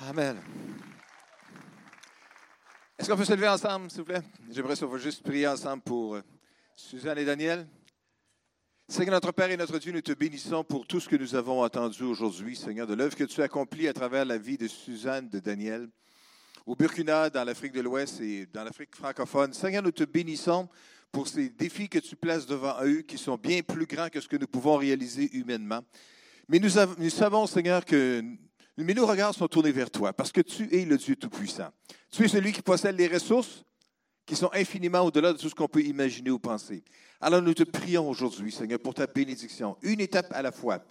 Amen. 0.00 0.36
Est-ce 2.98 3.08
qu'on 3.08 3.16
peut 3.16 3.24
se 3.24 3.32
lever 3.32 3.48
ensemble, 3.48 3.90
s'il 3.90 4.00
vous 4.00 4.04
plaît? 4.04 4.22
J'aimerais 4.50 4.76
ça, 4.76 4.86
juste 4.98 5.22
prier 5.22 5.48
ensemble 5.48 5.82
pour 5.82 6.16
euh, 6.16 6.22
Suzanne 6.76 7.16
et 7.16 7.24
Daniel. 7.24 7.66
Seigneur 8.88 9.14
notre 9.14 9.32
Père 9.32 9.50
et 9.50 9.56
notre 9.56 9.78
Dieu, 9.78 9.92
nous 9.92 10.02
te 10.02 10.12
bénissons 10.12 10.64
pour 10.64 10.86
tout 10.86 11.00
ce 11.00 11.08
que 11.08 11.16
nous 11.16 11.34
avons 11.34 11.64
entendu 11.64 12.02
aujourd'hui, 12.02 12.56
Seigneur, 12.56 12.86
de 12.86 12.92
l'œuvre 12.92 13.16
que 13.16 13.24
tu 13.24 13.40
as 13.40 13.44
accomplie 13.44 13.88
à 13.88 13.94
travers 13.94 14.26
la 14.26 14.36
vie 14.36 14.58
de 14.58 14.68
Suzanne, 14.68 15.30
de 15.30 15.38
Daniel, 15.38 15.88
au 16.66 16.76
Burkina, 16.76 17.30
dans 17.30 17.44
l'Afrique 17.44 17.72
de 17.72 17.80
l'Ouest 17.80 18.20
et 18.20 18.44
dans 18.52 18.64
l'Afrique 18.64 18.94
francophone. 18.94 19.54
Seigneur, 19.54 19.82
nous 19.82 19.92
te 19.92 20.04
bénissons 20.04 20.68
pour 21.10 21.26
ces 21.26 21.48
défis 21.48 21.88
que 21.88 22.00
tu 22.00 22.16
places 22.16 22.44
devant 22.44 22.76
eux, 22.84 23.00
qui 23.00 23.16
sont 23.16 23.38
bien 23.38 23.62
plus 23.62 23.86
grands 23.86 24.10
que 24.10 24.20
ce 24.20 24.28
que 24.28 24.36
nous 24.36 24.46
pouvons 24.46 24.76
réaliser 24.76 25.34
humainement. 25.34 25.80
Mais 26.48 26.58
nous, 26.58 26.68
nous 26.98 27.10
savons, 27.10 27.46
Seigneur, 27.46 27.82
que 27.82 28.22
mais 28.84 28.94
nos 28.94 29.06
regards 29.06 29.34
sont 29.34 29.48
tournés 29.48 29.72
vers 29.72 29.90
toi 29.90 30.12
parce 30.12 30.32
que 30.32 30.40
tu 30.40 30.74
es 30.74 30.84
le 30.84 30.96
Dieu 30.96 31.16
Tout-Puissant. 31.16 31.70
Tu 32.10 32.24
es 32.24 32.28
celui 32.28 32.52
qui 32.52 32.62
possède 32.62 32.96
les 32.96 33.08
ressources 33.08 33.64
qui 34.26 34.36
sont 34.36 34.50
infiniment 34.52 35.00
au-delà 35.00 35.32
de 35.32 35.38
tout 35.38 35.48
ce 35.48 35.54
qu'on 35.54 35.68
peut 35.68 35.82
imaginer 35.82 36.30
ou 36.30 36.38
penser. 36.38 36.82
Alors 37.20 37.40
nous 37.40 37.54
te 37.54 37.62
prions 37.62 38.08
aujourd'hui, 38.08 38.52
Seigneur, 38.52 38.80
pour 38.80 38.94
ta 38.94 39.06
bénédiction, 39.06 39.76
une 39.82 40.00
étape 40.00 40.32
à 40.32 40.42
la 40.42 40.52
fois, 40.52 40.82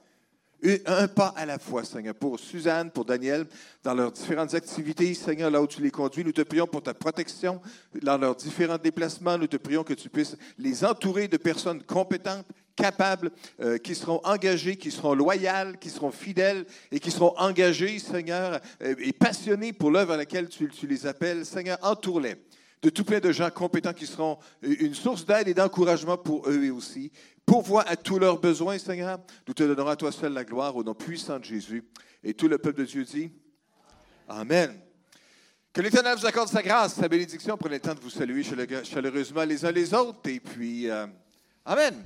un 0.86 1.07
pas 1.07 1.33
à 1.36 1.45
la 1.45 1.59
fois, 1.59 1.83
Seigneur, 1.83 2.15
pour 2.15 2.39
Suzanne, 2.39 2.89
pour 2.89 3.05
Daniel, 3.05 3.45
dans 3.83 3.93
leurs 3.93 4.11
différentes 4.11 4.53
activités, 4.53 5.13
Seigneur, 5.13 5.51
là 5.51 5.61
où 5.61 5.67
tu 5.67 5.81
les 5.81 5.91
conduis. 5.91 6.23
Nous 6.23 6.31
te 6.31 6.41
prions 6.41 6.65
pour 6.65 6.81
ta 6.81 6.93
protection 6.93 7.61
dans 8.01 8.17
leurs 8.17 8.36
différents 8.36 8.77
déplacements. 8.77 9.38
Nous 9.38 9.47
te 9.47 9.57
prions 9.57 9.83
que 9.83 9.93
tu 9.93 10.09
puisses 10.09 10.38
les 10.57 10.83
entourer 10.83 11.27
de 11.27 11.38
personnes 11.38 11.83
compétentes, 11.83 12.45
capables, 12.76 13.32
euh, 13.61 13.78
qui 13.78 13.95
seront 13.95 14.19
engagés, 14.23 14.76
qui 14.76 14.91
seront 14.91 15.13
loyales, 15.13 15.78
qui 15.80 15.89
seront 15.89 16.11
fidèles 16.11 16.65
et 16.91 16.99
qui 16.99 17.11
seront 17.11 17.34
engagés, 17.38 17.99
Seigneur, 17.99 18.59
euh, 18.82 18.95
et 18.99 19.13
passionnés 19.13 19.73
pour 19.73 19.91
l'œuvre 19.91 20.13
à 20.13 20.17
laquelle 20.17 20.49
tu, 20.49 20.69
les 20.88 21.07
appelles. 21.07 21.45
Seigneur, 21.45 21.78
entoure-les 21.82 22.36
de 22.82 22.89
tout 22.89 23.03
plein 23.03 23.19
de 23.19 23.32
gens 23.32 23.49
compétents 23.49 23.93
qui 23.93 24.05
seront 24.05 24.38
une 24.61 24.93
source 24.93 25.26
d'aide 25.26 25.47
et 25.47 25.53
d'encouragement 25.55 26.17
pour 26.17 26.47
eux 26.47 26.69
aussi. 26.69 27.11
Pourvois 27.45 27.84
à 27.88 27.95
tous 27.95 28.19
leurs 28.19 28.39
besoins, 28.39 28.78
Seigneur. 28.78 29.19
Nous 29.47 29.53
te 29.53 29.63
donnerons 29.63 29.89
à 29.89 29.95
toi 29.95 30.11
seul 30.11 30.34
la 30.34 30.43
gloire 30.43 30.76
au 30.76 30.84
nom 30.84 30.93
puissant 30.93 31.39
de 31.39 31.45
Jésus. 31.45 31.84
Et 32.23 32.34
tout 32.34 32.47
le 32.47 32.57
peuple 32.57 32.82
de 32.82 32.86
Dieu 32.86 33.03
dit 33.03 33.32
Amen. 34.28 34.80
Que 35.73 35.82
l'Éternel 35.82 36.17
vous 36.17 36.26
accorde 36.26 36.49
sa 36.49 36.63
grâce, 36.63 36.95
sa 36.95 37.07
bénédiction. 37.07 37.57
Prenez 37.57 37.76
le 37.76 37.82
temps 37.82 37.93
de 37.93 37.99
vous 37.99 38.09
saluer 38.09 38.43
chaleureusement 38.43 39.43
les 39.43 39.65
uns 39.65 39.71
les 39.71 39.93
autres. 39.93 40.30
Et 40.30 40.39
puis, 40.39 40.89
euh, 40.89 41.05
Amen. 41.65 42.03